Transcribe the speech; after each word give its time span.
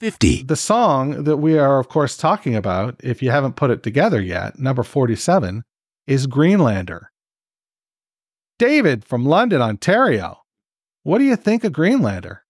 50. 0.00 0.42
The 0.42 0.56
song 0.56 1.24
that 1.24 1.38
we 1.38 1.58
are, 1.58 1.78
of 1.78 1.88
course, 1.88 2.16
talking 2.16 2.54
about, 2.54 3.00
if 3.02 3.22
you 3.22 3.30
haven't 3.30 3.56
put 3.56 3.70
it 3.70 3.82
together 3.82 4.20
yet, 4.20 4.58
number 4.58 4.82
47, 4.82 5.62
is 6.06 6.26
Greenlander. 6.26 7.10
David 8.58 9.04
from 9.04 9.24
London, 9.24 9.62
Ontario. 9.62 10.42
What 11.02 11.18
do 11.18 11.24
you 11.24 11.36
think 11.36 11.64
of 11.64 11.72
Greenlander? 11.72 12.42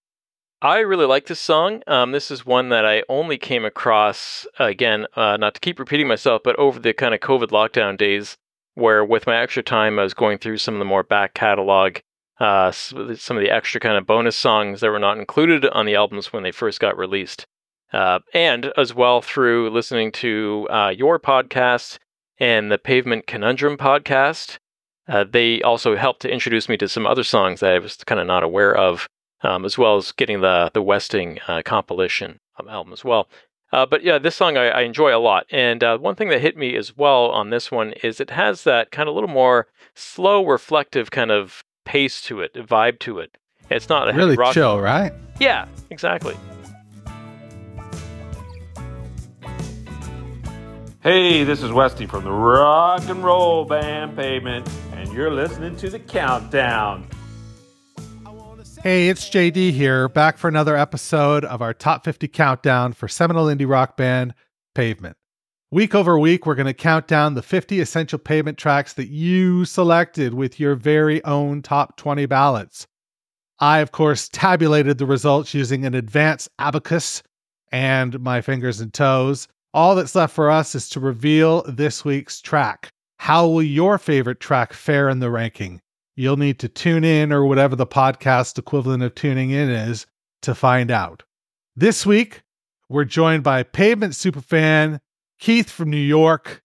I 0.61 0.79
really 0.79 1.05
like 1.05 1.27
this 1.27 1.39
song. 1.39 1.83
Um, 1.87 2.11
this 2.11 2.31
is 2.31 2.45
one 2.45 2.69
that 2.69 2.85
I 2.85 3.03
only 3.07 3.37
came 3.37 3.63
across, 3.63 4.45
again, 4.59 5.05
uh, 5.15 5.37
not 5.37 5.53
to 5.53 5.59
keep 5.59 5.79
repeating 5.79 6.07
myself, 6.07 6.41
but 6.43 6.57
over 6.57 6.79
the 6.79 6.93
kind 6.93 7.13
of 7.13 7.21
COVID 7.21 7.49
lockdown 7.49 7.97
days, 7.97 8.37
where 8.73 9.05
with 9.05 9.27
my 9.27 9.37
extra 9.37 9.63
time, 9.63 9.99
I 9.99 10.03
was 10.03 10.13
going 10.13 10.39
through 10.39 10.57
some 10.57 10.73
of 10.75 10.79
the 10.79 10.85
more 10.85 11.03
back 11.03 11.33
catalog, 11.33 11.99
uh, 12.39 12.71
some 12.71 13.37
of 13.37 13.41
the 13.41 13.51
extra 13.51 13.79
kind 13.79 13.97
of 13.97 14.05
bonus 14.05 14.35
songs 14.35 14.81
that 14.81 14.91
were 14.91 14.99
not 14.99 15.17
included 15.17 15.65
on 15.67 15.85
the 15.85 15.95
albums 15.95 16.31
when 16.31 16.43
they 16.43 16.51
first 16.51 16.79
got 16.79 16.97
released. 16.97 17.45
Uh, 17.93 18.19
and 18.33 18.71
as 18.77 18.93
well 18.93 19.21
through 19.21 19.69
listening 19.69 20.11
to 20.11 20.67
uh, 20.69 20.89
your 20.89 21.19
podcast 21.19 21.97
and 22.39 22.71
the 22.71 22.77
Pavement 22.77 23.27
Conundrum 23.27 23.77
podcast. 23.77 24.57
Uh, 25.07 25.23
they 25.23 25.61
also 25.61 25.95
helped 25.95 26.21
to 26.21 26.29
introduce 26.29 26.67
me 26.67 26.75
to 26.77 26.89
some 26.89 27.07
other 27.07 27.23
songs 27.23 27.61
that 27.61 27.73
I 27.73 27.79
was 27.79 27.95
kind 27.95 28.19
of 28.19 28.27
not 28.27 28.43
aware 28.43 28.75
of 28.75 29.07
um, 29.41 29.63
as 29.63 29.77
well 29.77 29.95
as 29.95 30.11
getting 30.11 30.41
the 30.41 30.69
the 30.73 30.81
Westing 30.81 31.39
uh, 31.47 31.61
compilation 31.63 32.39
album 32.69 32.91
as 32.91 33.05
well. 33.05 33.29
Uh, 33.71 33.85
but 33.85 34.03
yeah, 34.03 34.17
this 34.17 34.35
song 34.35 34.57
I, 34.57 34.67
I 34.67 34.81
enjoy 34.81 35.15
a 35.15 35.19
lot. 35.19 35.45
And 35.49 35.81
one 36.01 36.15
thing 36.15 36.29
that 36.29 36.41
hit 36.41 36.57
me 36.57 36.75
as 36.75 36.97
well 36.97 37.29
on 37.29 37.49
this 37.49 37.71
one 37.71 37.93
is 38.03 38.19
it 38.19 38.31
has 38.31 38.63
that 38.63 38.91
kind 38.91 39.07
of 39.07 39.15
little 39.15 39.29
more 39.29 39.67
slow, 39.95 40.45
reflective 40.45 41.11
kind 41.11 41.31
of 41.31 41.63
pace 41.87 42.21
to 42.23 42.41
it, 42.41 42.51
a 42.55 42.63
vibe 42.63 42.99
to 42.99 43.19
it. 43.19 43.37
It's 43.69 43.87
not 43.87 44.09
a 44.09 44.13
really 44.13 44.35
rock 44.35 44.53
chill, 44.53 44.73
song. 44.73 44.81
right? 44.81 45.13
Yeah, 45.39 45.67
exactly. 45.89 46.35
Hey, 51.01 51.45
this 51.45 51.63
is 51.63 51.71
Westy 51.71 52.05
from 52.05 52.25
the 52.25 52.31
rock 52.31 53.07
and 53.07 53.23
roll 53.23 53.63
band 53.63 54.17
Pavement, 54.17 54.69
and 54.91 55.11
you're 55.13 55.31
listening 55.31 55.77
to 55.77 55.89
the 55.89 55.99
countdown. 55.99 57.07
Hey, 58.83 59.07
it's 59.07 59.29
JD 59.29 59.71
here, 59.71 60.09
back 60.09 60.37
for 60.37 60.49
another 60.49 60.75
episode 60.75 61.45
of 61.45 61.61
our 61.61 61.73
top 61.73 62.03
50 62.03 62.27
countdown 62.27 62.91
for 62.91 63.07
seminal 63.07 63.45
indie 63.45 63.67
rock 63.67 63.95
band 63.95 64.33
Pavement. 64.75 65.15
Week 65.69 65.93
over 65.93 66.17
week, 66.17 66.45
we're 66.45 66.55
going 66.55 66.65
to 66.65 66.73
count 66.73 67.07
down 67.07 67.33
the 67.33 67.41
50 67.41 67.81
essential 67.81 68.17
pavement 68.17 68.57
tracks 68.57 68.93
that 68.93 69.09
you 69.09 69.65
selected 69.65 70.33
with 70.33 70.61
your 70.61 70.75
very 70.75 71.21
own 71.25 71.61
top 71.61 71.97
20 71.97 72.25
ballots. 72.25 72.87
I, 73.59 73.79
of 73.79 73.91
course, 73.91 74.29
tabulated 74.29 74.97
the 74.97 75.05
results 75.05 75.53
using 75.53 75.85
an 75.85 75.93
advanced 75.93 76.47
abacus 76.57 77.21
and 77.69 78.17
my 78.21 78.39
fingers 78.39 78.79
and 78.79 78.93
toes. 78.93 79.49
All 79.73 79.93
that's 79.93 80.15
left 80.15 80.33
for 80.33 80.49
us 80.49 80.73
is 80.73 80.87
to 80.91 81.01
reveal 81.01 81.63
this 81.63 82.05
week's 82.05 82.39
track. 82.39 82.87
How 83.19 83.45
will 83.45 83.61
your 83.61 83.97
favorite 83.97 84.39
track 84.39 84.71
fare 84.71 85.09
in 85.09 85.19
the 85.19 85.29
ranking? 85.29 85.81
You'll 86.15 86.37
need 86.37 86.59
to 86.59 86.69
tune 86.69 87.03
in 87.03 87.33
or 87.33 87.43
whatever 87.43 87.75
the 87.75 87.85
podcast 87.85 88.57
equivalent 88.57 89.03
of 89.03 89.15
tuning 89.15 89.51
in 89.51 89.69
is 89.69 90.05
to 90.43 90.55
find 90.55 90.91
out. 90.91 91.23
This 91.75 92.05
week, 92.05 92.43
we're 92.87 93.03
joined 93.03 93.43
by 93.43 93.63
pavement 93.63 94.13
superfan 94.13 95.01
Keith 95.39 95.69
from 95.69 95.89
New 95.89 95.97
York. 95.97 96.61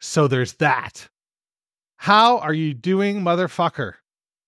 So 0.00 0.28
there's 0.28 0.54
that. 0.54 1.08
How 1.96 2.38
are 2.38 2.54
you 2.54 2.74
doing, 2.74 3.22
motherfucker? 3.22 3.94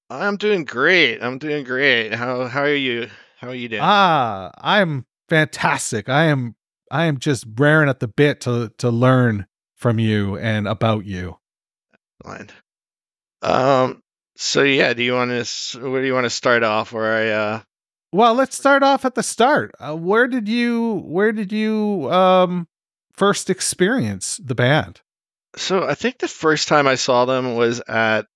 I'm 0.08 0.36
doing 0.36 0.64
great. 0.64 1.20
I'm 1.20 1.38
doing 1.38 1.64
great. 1.64 2.12
How 2.12 2.46
how 2.46 2.62
are 2.62 2.74
you? 2.74 3.08
How 3.38 3.48
are 3.48 3.54
you 3.54 3.68
doing? 3.68 3.82
Ah, 3.82 4.50
I'm 4.58 5.06
fantastic. 5.28 6.08
I 6.08 6.24
am 6.26 6.56
I 6.90 7.04
am 7.04 7.18
just 7.18 7.46
raring 7.56 7.88
at 7.88 8.00
the 8.00 8.08
bit 8.08 8.40
to 8.42 8.72
to 8.78 8.90
learn 8.90 9.46
from 9.76 9.98
you 9.98 10.36
and 10.36 10.66
about 10.68 11.04
you. 11.06 11.38
Fine. 12.24 12.50
Um 13.42 14.02
so 14.36 14.62
yeah, 14.62 14.94
do 14.94 15.02
you 15.02 15.14
want 15.14 15.30
to 15.30 15.90
where 15.90 16.00
do 16.00 16.06
you 16.06 16.14
want 16.14 16.24
to 16.24 16.30
start 16.30 16.62
off 16.62 16.92
where 16.92 17.12
I 17.12 17.30
uh 17.30 17.60
Well, 18.12 18.34
let's 18.34 18.56
start 18.56 18.82
off 18.82 19.04
at 19.04 19.14
the 19.14 19.22
start. 19.22 19.72
Uh, 19.78 19.96
where 19.96 20.26
did 20.26 20.48
you 20.48 21.02
where 21.06 21.32
did 21.32 21.52
you 21.52 22.10
um 22.12 22.66
first 23.20 23.50
experience 23.50 24.40
the 24.42 24.54
band? 24.54 25.02
So 25.54 25.86
I 25.86 25.94
think 25.94 26.16
the 26.16 26.26
first 26.26 26.68
time 26.68 26.86
I 26.86 26.94
saw 26.94 27.26
them 27.26 27.54
was 27.54 27.80
at 27.80 28.26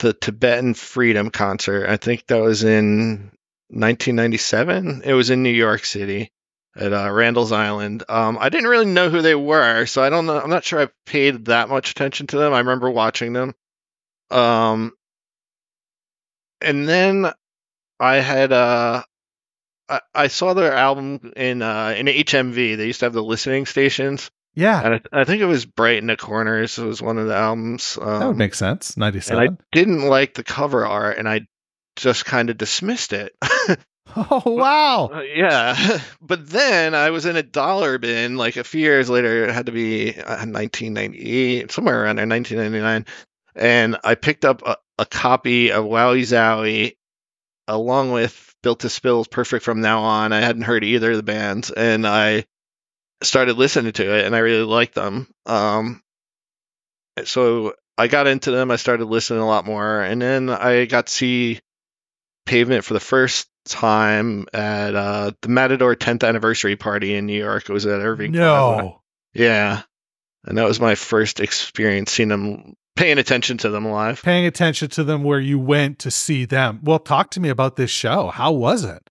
the 0.00 0.12
Tibetan 0.12 0.74
Freedom 0.74 1.30
concert. 1.30 1.88
I 1.88 1.98
think 1.98 2.26
that 2.26 2.40
was 2.40 2.64
in 2.64 3.30
1997. 3.68 5.02
It 5.04 5.14
was 5.14 5.30
in 5.30 5.44
New 5.44 5.50
York 5.50 5.84
City 5.84 6.32
at 6.74 6.92
uh, 6.92 7.08
Randall's 7.12 7.52
Island. 7.52 8.02
Um, 8.08 8.38
I 8.40 8.48
didn't 8.48 8.68
really 8.68 8.86
know 8.86 9.08
who 9.08 9.22
they 9.22 9.36
were, 9.36 9.86
so 9.86 10.02
I 10.02 10.10
don't 10.10 10.26
know. 10.26 10.40
I'm 10.40 10.50
not 10.50 10.64
sure 10.64 10.82
I 10.82 10.88
paid 11.06 11.44
that 11.44 11.68
much 11.68 11.92
attention 11.92 12.26
to 12.28 12.38
them. 12.38 12.52
I 12.52 12.58
remember 12.58 12.90
watching 12.90 13.32
them. 13.32 13.54
Um, 14.32 14.94
and 16.60 16.88
then 16.88 17.30
I 18.00 18.16
had 18.16 18.50
uh, 18.50 19.04
I, 19.88 20.00
I 20.14 20.26
saw 20.28 20.54
their 20.54 20.72
album 20.72 21.32
in 21.36 21.62
uh 21.62 21.94
in 21.96 22.06
HMV. 22.06 22.76
They 22.76 22.86
used 22.86 23.00
to 23.00 23.06
have 23.06 23.12
the 23.12 23.22
listening 23.22 23.66
stations. 23.66 24.30
Yeah, 24.54 24.82
And 24.82 24.94
I, 25.12 25.20
I 25.20 25.24
think 25.24 25.40
it 25.40 25.46
was 25.46 25.66
Brighten 25.66 26.08
the 26.08 26.16
Corners 26.16 26.78
It 26.78 26.84
was 26.84 27.00
one 27.00 27.18
of 27.18 27.28
the 27.28 27.34
albums. 27.36 27.96
Um, 28.00 28.18
that 28.20 28.26
would 28.26 28.36
make 28.36 28.54
sense. 28.54 28.96
Ninety 28.96 29.20
seven. 29.20 29.42
I 29.42 29.56
didn't 29.70 30.02
like 30.02 30.34
the 30.34 30.42
cover 30.42 30.84
art, 30.84 31.18
and 31.18 31.28
I 31.28 31.46
just 31.94 32.24
kind 32.24 32.50
of 32.50 32.58
dismissed 32.58 33.12
it. 33.12 33.34
Oh, 34.16 34.42
wow. 34.46 35.10
Uh, 35.12 35.20
yeah, 35.20 36.00
but 36.20 36.48
then 36.48 36.94
I 36.94 37.10
was 37.10 37.26
in 37.26 37.36
a 37.36 37.42
dollar 37.42 37.98
bin 37.98 38.36
like 38.36 38.56
a 38.56 38.64
few 38.64 38.80
years 38.80 39.10
later. 39.10 39.44
It 39.44 39.52
had 39.52 39.66
to 39.66 39.72
be 39.72 40.10
uh, 40.18 40.46
1998, 40.46 41.70
somewhere 41.70 42.04
around 42.04 42.16
there, 42.16 42.26
1999, 42.26 43.06
and 43.54 43.98
I 44.02 44.14
picked 44.14 44.44
up 44.44 44.62
a, 44.66 44.76
a 44.98 45.06
copy 45.06 45.72
of 45.72 45.84
Wowee 45.84 46.22
Zowee 46.22 46.96
along 47.66 48.12
with 48.12 48.47
Built 48.62 48.80
to 48.80 48.88
Spill's 48.88 49.28
Perfect 49.28 49.64
from 49.64 49.80
Now 49.80 50.02
On. 50.02 50.32
I 50.32 50.40
hadn't 50.40 50.62
heard 50.62 50.84
either 50.84 51.10
of 51.12 51.16
the 51.16 51.22
bands, 51.22 51.70
and 51.70 52.06
I 52.06 52.44
started 53.22 53.56
listening 53.56 53.92
to 53.92 54.18
it, 54.18 54.26
and 54.26 54.34
I 54.34 54.40
really 54.40 54.64
liked 54.64 54.94
them. 54.94 55.28
Um, 55.46 56.02
so 57.24 57.74
I 57.96 58.08
got 58.08 58.26
into 58.26 58.50
them. 58.50 58.70
I 58.70 58.76
started 58.76 59.06
listening 59.06 59.40
a 59.40 59.46
lot 59.46 59.66
more, 59.66 60.00
and 60.00 60.20
then 60.20 60.50
I 60.50 60.84
got 60.86 61.06
to 61.06 61.12
see 61.12 61.60
Pavement 62.46 62.84
for 62.84 62.94
the 62.94 63.00
first 63.00 63.48
time 63.66 64.46
at 64.54 64.94
uh, 64.94 65.32
the 65.42 65.48
Matador 65.48 65.94
10th 65.94 66.26
anniversary 66.26 66.76
party 66.76 67.14
in 67.14 67.26
New 67.26 67.38
York. 67.38 67.68
It 67.68 67.72
was 67.72 67.86
at 67.86 68.00
Irving. 68.00 68.32
Plaza. 68.32 68.82
No. 68.82 69.02
Yeah, 69.34 69.82
and 70.44 70.56
that 70.56 70.66
was 70.66 70.80
my 70.80 70.94
first 70.94 71.40
experience 71.40 72.12
seeing 72.12 72.30
them, 72.30 72.74
paying 72.98 73.18
attention 73.18 73.56
to 73.58 73.70
them 73.70 73.86
live. 73.86 74.22
Paying 74.22 74.46
attention 74.46 74.88
to 74.90 75.04
them 75.04 75.22
where 75.22 75.38
you 75.38 75.58
went 75.58 76.00
to 76.00 76.10
see 76.10 76.44
them. 76.44 76.80
Well, 76.82 76.98
talk 76.98 77.30
to 77.30 77.40
me 77.40 77.48
about 77.48 77.76
this 77.76 77.90
show. 77.90 78.28
How 78.28 78.52
was 78.52 78.84
it? 78.84 79.08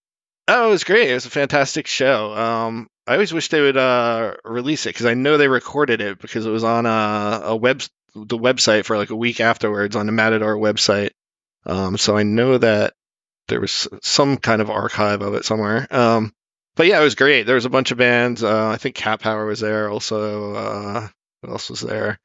Oh, 0.49 0.67
it 0.67 0.71
was 0.71 0.83
great. 0.83 1.09
It 1.09 1.13
was 1.13 1.25
a 1.25 1.31
fantastic 1.31 1.87
show. 1.87 2.33
Um, 2.33 2.87
I 3.07 3.13
always 3.13 3.33
wish 3.33 3.47
they 3.47 3.61
would 3.61 3.77
uh, 3.77 4.35
release 4.43 4.85
it 4.85 4.89
because 4.89 5.05
I 5.05 5.13
know 5.13 5.37
they 5.37 5.47
recorded 5.47 6.01
it 6.01 6.19
because 6.19 6.45
it 6.45 6.51
was 6.51 6.63
on 6.63 6.85
a, 6.85 7.41
a 7.45 7.55
web 7.55 7.81
the 8.13 8.37
website 8.37 8.85
for 8.85 8.97
like 8.97 9.09
a 9.09 9.15
week 9.15 9.39
afterwards 9.39 9.95
on 9.95 10.05
the 10.05 10.11
Matador 10.11 10.55
website. 10.55 11.11
Um, 11.65 11.97
so 11.97 12.17
I 12.17 12.23
know 12.23 12.57
that 12.57 12.93
there 13.47 13.61
was 13.61 13.87
some 14.01 14.37
kind 14.37 14.61
of 14.61 14.69
archive 14.69 15.21
of 15.21 15.33
it 15.33 15.45
somewhere. 15.45 15.87
Um, 15.91 16.33
but 16.75 16.87
yeah, 16.87 16.99
it 16.99 17.03
was 17.03 17.15
great. 17.15 17.43
There 17.43 17.55
was 17.55 17.65
a 17.65 17.69
bunch 17.69 17.91
of 17.91 17.97
bands. 17.97 18.43
Uh, 18.43 18.69
I 18.69 18.77
think 18.77 18.95
Cat 18.95 19.19
Power 19.19 19.45
was 19.45 19.59
there. 19.59 19.89
Also, 19.89 20.53
uh, 20.53 21.07
what 21.41 21.51
else 21.51 21.69
was 21.69 21.81
there? 21.81 22.19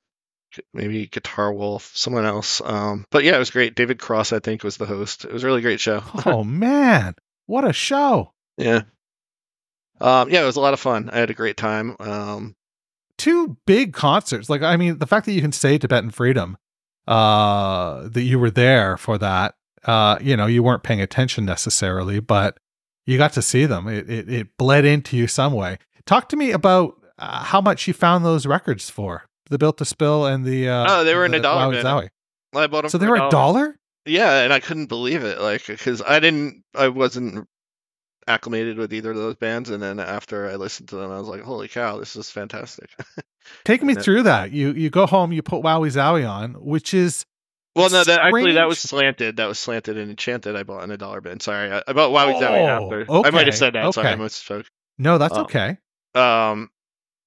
Maybe 0.74 1.06
Guitar 1.06 1.52
Wolf, 1.52 1.90
someone 1.94 2.24
else. 2.24 2.60
Um, 2.64 3.06
but 3.10 3.24
yeah, 3.24 3.36
it 3.36 3.38
was 3.38 3.50
great. 3.50 3.74
David 3.74 3.98
Cross, 3.98 4.32
I 4.32 4.38
think, 4.38 4.62
was 4.64 4.76
the 4.76 4.86
host. 4.86 5.24
It 5.24 5.32
was 5.32 5.44
a 5.44 5.46
really 5.46 5.62
great 5.62 5.80
show. 5.80 6.02
Oh, 6.26 6.44
man. 6.44 7.14
What 7.46 7.64
a 7.64 7.72
show. 7.72 8.32
Yeah. 8.56 8.82
Um, 10.00 10.31
yeah, 10.31 10.43
it 10.43 10.46
was 10.46 10.56
a 10.56 10.60
lot 10.60 10.75
of 10.75 10.81
fun. 10.81 11.10
I 11.10 11.19
had 11.19 11.31
a 11.31 11.34
great 11.34 11.56
time. 11.56 11.96
Um, 12.00 12.56
Two 13.19 13.56
big 13.66 13.93
concerts. 13.93 14.50
Like, 14.50 14.62
I 14.62 14.76
mean, 14.76 14.99
the 14.99 15.06
fact 15.06 15.26
that 15.26 15.32
you 15.32 15.40
can 15.40 15.52
say 15.52 15.78
Tibetan 15.78 16.10
Freedom, 16.10 16.56
uh, 17.06 18.08
that 18.08 18.22
you 18.22 18.38
were 18.38 18.50
there 18.50 18.96
for 18.96 19.19
that, 19.19 19.54
uh, 19.84 20.19
you 20.20 20.37
know, 20.37 20.46
you 20.46 20.62
weren't 20.62 20.82
paying 20.82 21.00
attention 21.00 21.44
necessarily, 21.44 22.20
but 22.20 22.58
you 23.06 23.19
got 23.19 23.32
to 23.34 23.43
see 23.43 23.66
them. 23.66 23.88
It, 23.88 24.08
it, 24.08 24.28
it 24.28 24.56
bled 24.56 24.84
into 24.84 25.16
you 25.16 25.26
some 25.26 25.52
way. 25.52 25.78
Talk 26.06 26.28
to 26.31 26.37
me 26.37 26.50
about 26.52 26.94
uh, 27.19 27.44
how 27.44 27.60
much 27.60 27.87
you 27.87 27.94
found 27.94 28.25
those 28.25 28.46
records 28.46 28.90
for 28.90 29.28
the 29.52 29.58
Built 29.58 29.78
to 29.78 29.84
Spill 29.84 30.26
and 30.26 30.44
the, 30.44 30.69
uh, 30.69 30.87
Oh, 30.88 31.04
they 31.04 31.14
were 31.14 31.25
in 31.25 31.31
the 31.32 31.38
a 31.38 31.43
dollar 31.43 31.72
Wowee. 31.75 31.82
Zowee. 31.82 32.08
I 32.54 32.66
bought 32.66 32.82
them. 32.82 32.90
So 32.90 32.99
they 32.99 33.06
were 33.06 33.16
a 33.16 33.31
dollar? 33.31 33.78
Yeah, 34.04 34.40
and 34.43 34.52
I 34.52 34.58
couldn't 34.60 34.87
believe 34.87 35.22
it, 35.22 35.40
like, 35.40 35.64
because 35.66 36.02
I 36.02 36.19
didn't, 36.19 36.64
I 36.75 36.88
wasn't 36.88 37.46
acclimated 38.26 38.76
with 38.78 38.93
either 38.93 39.10
of 39.12 39.16
those 39.16 39.37
bands, 39.37 39.70
and 39.70 39.82
then 39.82 39.99
after 40.00 40.49
I 40.49 40.56
listened 40.56 40.88
to 40.90 40.96
them, 40.96 41.10
I 41.10 41.19
was 41.19 41.28
like, 41.28 41.43
"Holy 41.43 41.69
cow, 41.69 41.99
this 41.99 42.14
is 42.16 42.31
fantastic!" 42.31 42.90
Take 43.64 43.82
me 43.82 43.94
through 43.94 44.25
that. 44.25 44.52
You 44.52 44.72
you 44.72 44.90
go 44.90 45.06
home, 45.06 45.32
you 45.32 45.43
put 45.43 45.62
Wowee 45.62 45.90
Zowee 45.90 46.28
on, 46.28 46.52
which 46.54 46.94
is 46.94 47.25
well, 47.75 47.90
no, 47.90 48.04
that 48.04 48.20
actually 48.20 48.52
that 48.52 48.69
was 48.69 48.78
slanted. 48.78 49.37
That 49.38 49.46
was 49.46 49.58
slanted 49.58 49.96
and 49.99 50.10
enchanted. 50.10 50.54
I 50.56 50.62
bought 50.62 50.84
in 50.84 50.90
a 50.90 50.96
dollar 50.96 51.20
bin. 51.20 51.40
Sorry, 51.40 51.72
I, 51.72 51.82
I 51.87 51.93
bought 51.93 52.10
Wowee 52.10 52.40
Zowee 52.40 53.06
Oh, 53.08 53.12
after. 53.14 53.26
I 53.26 53.31
might 53.31 53.46
have 53.46 53.56
said 53.56 53.72
that. 53.75 53.93
Sorry, 53.94 54.08
I 54.08 54.12
okay. 54.12 54.22
misspoke. 54.22 54.66
No, 54.99 55.19
that's 55.19 55.37
Oh. 55.37 55.43
okay. 55.43 55.78
Um, 56.14 56.70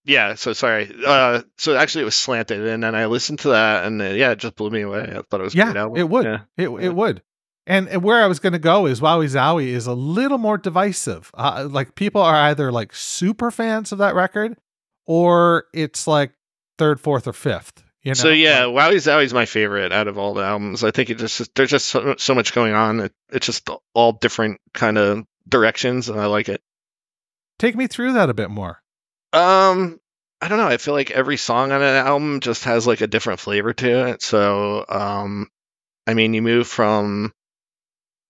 yeah. 0.06 0.36
So 0.36 0.54
sorry. 0.54 0.94
Uh, 1.06 1.42
so 1.57 1.75
actually 1.75 2.04
it 2.04 2.06
was 2.06 2.16
slanted, 2.16 2.66
and 2.66 2.84
then 2.84 2.96
I 2.96 3.07
listened 3.07 3.40
to 3.40 3.50
that, 3.50 3.86
and 3.86 4.02
uh, 4.02 4.06
yeah, 4.06 4.31
it 4.31 4.40
just 4.40 4.56
blew 4.56 4.69
me 4.69 4.81
away. 4.81 5.02
I 5.02 5.22
thought 5.22 5.42
it 5.42 5.44
was 5.44 5.56
Yeah, 5.56 5.90
it 5.96 6.10
would. 6.10 6.25
Yeah. 6.25 6.40
It 6.57 6.69
Yeah. 6.69 6.80
it 6.80 6.96
would. 6.96 7.22
And, 7.68 7.90
and 7.90 8.04
where 8.04 8.24
I 8.24 8.28
was 8.28 8.40
going 8.40 8.54
to 8.54 8.60
go 8.60 8.86
is 8.86 9.02
Wowee 9.02 9.25
Zowee 9.25 9.69
is 9.69 9.88
a 9.88 9.94
little 9.94 10.38
more 10.38 10.57
divisive. 10.57 11.31
Uh, 11.34 11.68
like 11.69 11.96
people 11.96 12.22
are 12.22 12.36
either 12.36 12.72
like 12.72 12.94
super 12.94 13.50
fans 13.50 13.92
of 13.92 13.98
that 13.98 14.13
record, 14.13 14.56
or 15.07 15.66
it's 15.74 16.06
like 16.06 16.31
third, 16.78 17.00
fourth, 17.00 17.28
or 17.28 17.34
fifth. 17.34 17.84
You 18.04 18.12
know. 18.12 18.13
so 18.13 18.30
yeah, 18.30 18.66
Like, 18.66 18.94
Wowee 18.94 18.98
Zowee's 18.98 19.34
my 19.34 19.48
favorite 19.48 19.92
out 19.92 20.08
of 20.08 20.19
all 20.19 20.36
the 20.36 20.44
albums. 20.44 20.84
I 20.84 20.92
think 20.92 21.10
it 21.10 21.18
just 21.18 21.56
there's 21.56 21.72
just 21.72 21.88
so, 21.88 22.13
so 22.19 22.36
much 22.36 22.54
going 22.54 22.74
on. 22.74 23.00
It, 23.00 23.13
it's 23.31 23.48
just 23.48 23.68
all 23.96 24.12
different 24.12 24.62
kind 24.75 25.00
of 25.00 25.25
directions, 25.50 26.08
and 26.08 26.19
I 26.19 26.28
like 26.28 26.50
it. 26.50 26.62
take 27.58 27.75
me 27.75 27.88
through 27.88 28.13
that 28.13 28.30
a 28.30 28.36
bit 28.36 28.51
more. 28.51 28.84
Um, 29.36 30.00
I 30.42 30.48
don't 30.48 30.58
know. 30.58 30.68
I 30.68 30.78
feel 30.78 30.94
like 30.94 31.12
every 31.12 31.38
song 31.38 31.72
on 31.72 31.82
an 31.82 32.06
album 32.06 32.40
just 32.40 32.64
has 32.66 32.88
like 32.88 33.02
a 33.02 33.08
different 33.08 33.40
flavor 33.40 33.74
to 33.74 34.08
it. 34.10 34.22
So, 34.22 34.86
um, 34.88 35.50
I 36.08 36.14
mean, 36.14 36.34
you 36.34 36.42
move 36.42 36.68
from, 36.68 37.34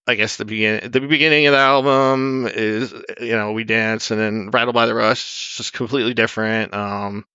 I 0.07 0.15
guess 0.15 0.37
the 0.37 0.45
begin 0.45 0.91
the 0.91 1.01
beginning 1.01 1.47
of 1.47 1.53
the 1.53 1.59
album 1.59 2.47
is 2.47 2.93
you 3.19 3.35
know 3.35 3.53
we 3.53 3.63
dance, 3.63 4.11
and 4.11 4.19
then 4.19 4.49
Rattled 4.51 4.75
by 4.75 4.85
the 4.85 4.93
Rush 4.93 5.57
just 5.57 5.73
completely 5.73 6.13
different. 6.13 6.73
Um, 6.73 7.25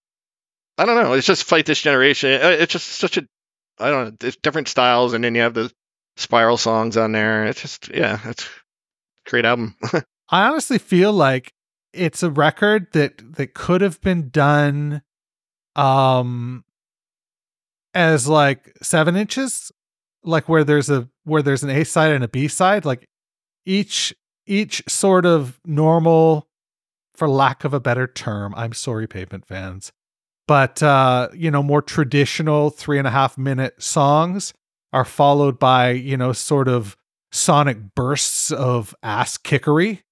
I 0.78 0.86
don't 0.86 1.02
know. 1.02 1.14
It's 1.14 1.26
just 1.26 1.44
fight 1.44 1.66
this 1.66 1.82
generation. 1.82 2.30
Uh, 2.40 2.48
It's 2.50 2.72
just 2.72 2.86
such 2.86 3.18
a 3.18 3.26
I 3.78 3.90
don't 3.90 4.04
know. 4.04 4.16
There's 4.20 4.36
different 4.36 4.68
styles, 4.68 5.14
and 5.14 5.24
then 5.24 5.34
you 5.34 5.42
have 5.42 5.54
the 5.54 5.72
spiral 6.16 6.56
songs 6.56 6.96
on 6.96 7.12
there. 7.12 7.46
It's 7.46 7.60
just 7.60 7.88
yeah, 7.88 8.18
it's 8.24 8.48
great 9.26 9.44
album. 9.44 9.74
I 10.30 10.46
honestly 10.48 10.78
feel 10.78 11.12
like 11.12 11.52
it's 11.92 12.22
a 12.22 12.30
record 12.30 12.86
that 12.92 13.34
that 13.36 13.54
could 13.54 13.80
have 13.80 14.00
been 14.00 14.28
done 14.30 15.02
um 15.76 16.64
as 17.94 18.28
like 18.28 18.72
seven 18.82 19.16
inches 19.16 19.72
like 20.22 20.48
where 20.48 20.64
there's 20.64 20.90
a 20.90 21.08
where 21.24 21.42
there's 21.42 21.62
an 21.62 21.70
a 21.70 21.84
side 21.84 22.12
and 22.12 22.24
a 22.24 22.28
b 22.28 22.48
side 22.48 22.84
like 22.84 23.04
each 23.64 24.14
each 24.46 24.82
sort 24.88 25.26
of 25.26 25.60
normal 25.64 26.48
for 27.14 27.28
lack 27.28 27.64
of 27.64 27.74
a 27.74 27.80
better 27.80 28.06
term 28.06 28.54
i'm 28.56 28.72
sorry 28.72 29.06
pavement 29.06 29.46
fans 29.46 29.92
but 30.46 30.82
uh 30.82 31.28
you 31.34 31.50
know 31.50 31.62
more 31.62 31.82
traditional 31.82 32.70
three 32.70 32.98
and 32.98 33.06
a 33.06 33.10
half 33.10 33.36
minute 33.36 33.80
songs 33.82 34.52
are 34.92 35.04
followed 35.04 35.58
by 35.58 35.90
you 35.90 36.16
know 36.16 36.32
sort 36.32 36.68
of 36.68 36.96
sonic 37.32 37.94
bursts 37.94 38.50
of 38.50 38.94
ass 39.02 39.36
kickery 39.36 40.02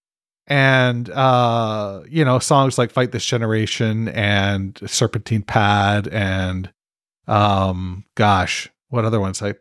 and 0.49 1.11
uh 1.11 2.01
you 2.09 2.25
know 2.25 2.39
songs 2.39 2.79
like 2.79 2.91
fight 2.91 3.13
this 3.13 3.25
generation 3.25 4.09
and 4.09 4.81
serpentine 4.87 5.43
pad 5.43 6.09
and 6.09 6.73
um 7.27 8.05
gosh 8.15 8.69
what 8.89 9.05
other 9.05 9.21
ones 9.21 9.43
i 9.43 9.51
uh, 9.51 9.55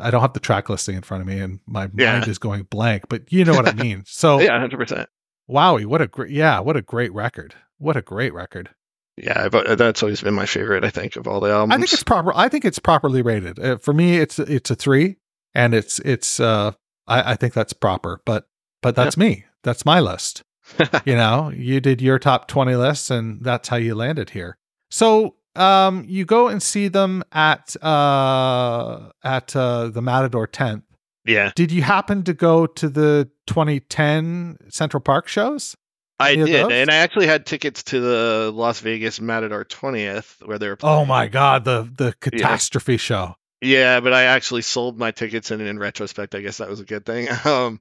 i 0.00 0.10
don't 0.10 0.20
have 0.20 0.34
the 0.34 0.40
track 0.40 0.68
listing 0.68 0.94
in 0.96 1.02
front 1.02 1.22
of 1.22 1.26
me 1.26 1.38
and 1.40 1.60
my 1.66 1.88
Yeah. 1.96 2.12
mind 2.18 2.28
is 2.28 2.38
going 2.38 2.64
blank 2.64 3.04
but 3.08 3.32
you 3.32 3.44
know 3.44 3.54
what 3.54 3.66
i 3.68 3.72
mean 3.72 4.04
so 4.06 4.40
yeah, 4.40 4.58
hundred 4.60 4.76
percent. 4.78 5.08
wowee 5.48 5.86
what 5.86 6.02
a 6.02 6.06
great 6.06 6.30
yeah 6.30 6.60
what 6.60 6.76
a 6.76 6.82
great 6.82 7.12
record 7.14 7.54
what 7.78 7.96
a 7.96 8.02
great 8.02 8.34
record 8.34 8.68
Yeah, 9.16 9.48
but 9.48 9.78
that's 9.78 10.02
always 10.02 10.20
been 10.22 10.34
my 10.34 10.46
favorite. 10.46 10.84
I 10.84 10.90
think 10.90 11.16
of 11.16 11.26
all 11.26 11.40
the 11.40 11.50
albums. 11.50 11.72
i 11.74 11.76
think 11.78 11.92
it's 11.92 12.02
proper 12.04 12.32
i 12.36 12.48
think 12.48 12.64
it's 12.66 12.78
properly 12.78 13.22
rated 13.22 13.58
uh, 13.58 13.78
for 13.78 13.94
me 13.94 14.18
it's 14.18 14.38
it's 14.38 14.70
a 14.70 14.74
three 14.74 15.16
and 15.54 15.72
it's 15.74 15.98
it's 16.00 16.38
uh 16.40 16.72
i 17.06 17.32
i 17.32 17.36
think 17.36 17.54
that's 17.54 17.72
proper 17.72 18.20
but 18.26 18.46
but 18.82 18.94
that's 18.94 19.16
me 19.16 19.44
that's 19.62 19.84
my 19.84 20.00
list. 20.00 20.42
You 21.04 21.16
know 21.16 21.50
you 21.54 21.80
did 21.80 22.00
your 22.00 22.18
top 22.20 22.46
20 22.46 22.76
lists 22.76 23.10
and 23.10 23.42
that's 23.42 23.68
how 23.68 23.76
you 23.76 23.94
landed 23.94 24.30
here. 24.30 24.56
So 24.90 25.34
um 25.56 26.04
you 26.06 26.24
go 26.24 26.46
and 26.46 26.62
see 26.62 26.86
them 26.88 27.24
at 27.32 27.74
uh 27.82 29.10
at 29.24 29.56
uh 29.56 29.88
the 29.88 30.00
matador 30.00 30.46
10th 30.46 30.82
yeah, 31.26 31.52
did 31.54 31.70
you 31.70 31.82
happen 31.82 32.22
to 32.24 32.32
go 32.32 32.66
to 32.66 32.88
the 32.88 33.28
2010 33.46 34.56
central 34.68 35.00
park 35.00 35.28
shows? 35.28 35.76
I 36.18 36.32
Any 36.32 36.44
did, 36.46 36.70
and 36.70 36.90
I 36.90 36.96
actually 36.96 37.26
had 37.26 37.46
tickets 37.46 37.82
to 37.84 38.00
the 38.00 38.52
Las 38.54 38.80
Vegas 38.80 39.20
Matador 39.20 39.64
twentieth 39.64 40.36
where 40.44 40.58
they 40.58 40.68
were. 40.68 40.76
oh 40.82 41.04
my 41.06 41.28
god 41.28 41.64
the 41.64 41.90
the 41.96 42.14
catastrophe 42.20 42.98
show. 42.98 43.36
Yeah, 43.62 44.00
but 44.00 44.12
I 44.12 44.24
actually 44.24 44.62
sold 44.62 44.98
my 44.98 45.10
tickets, 45.10 45.50
and 45.50 45.60
in 45.62 45.78
retrospect, 45.78 46.34
I 46.34 46.40
guess 46.40 46.58
that 46.58 46.68
was 46.68 46.80
a 46.80 46.84
good 46.84 47.04
thing. 47.06 47.28
Um, 47.44 47.80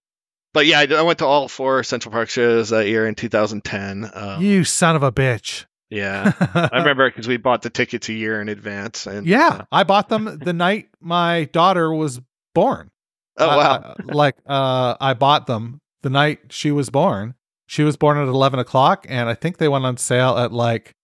but 0.53 0.65
yeah, 0.65 0.79
I, 0.79 0.87
I 0.93 1.01
went 1.01 1.19
to 1.19 1.25
all 1.25 1.47
four 1.47 1.83
Central 1.83 2.11
Park 2.11 2.29
shows 2.29 2.69
that 2.69 2.87
year 2.87 3.07
in 3.07 3.15
2010. 3.15 4.09
Um, 4.13 4.41
you 4.43 4.63
son 4.63 4.95
of 4.95 5.03
a 5.03 5.11
bitch 5.11 5.65
yeah, 5.91 6.33
I 6.53 6.77
remember 6.77 7.09
because 7.09 7.27
we 7.27 7.37
bought 7.37 7.63
the 7.63 7.71
tickets 7.71 8.09
a 8.09 8.13
year 8.13 8.39
in 8.41 8.47
advance, 8.49 9.07
and 9.07 9.25
yeah 9.25 9.65
i 9.71 9.83
bought 9.83 10.09
them 10.09 10.37
the 10.39 10.53
night 10.53 10.89
my 11.01 11.45
daughter 11.45 11.91
was 11.91 12.21
born 12.53 12.91
oh 13.37 13.49
I- 13.49 13.57
wow, 13.57 13.95
I- 13.97 14.13
like 14.13 14.35
uh 14.45 14.95
I 15.01 15.13
bought 15.15 15.47
them 15.47 15.81
the 16.01 16.09
night 16.09 16.39
she 16.49 16.71
was 16.71 16.89
born. 16.89 17.33
She 17.65 17.83
was 17.83 17.97
born 17.97 18.17
at 18.17 18.27
eleven 18.27 18.59
o'clock, 18.59 19.05
and 19.09 19.29
I 19.29 19.33
think 19.35 19.57
they 19.57 19.67
went 19.67 19.85
on 19.85 19.97
sale 19.97 20.37
at 20.37 20.51
like 20.51 20.95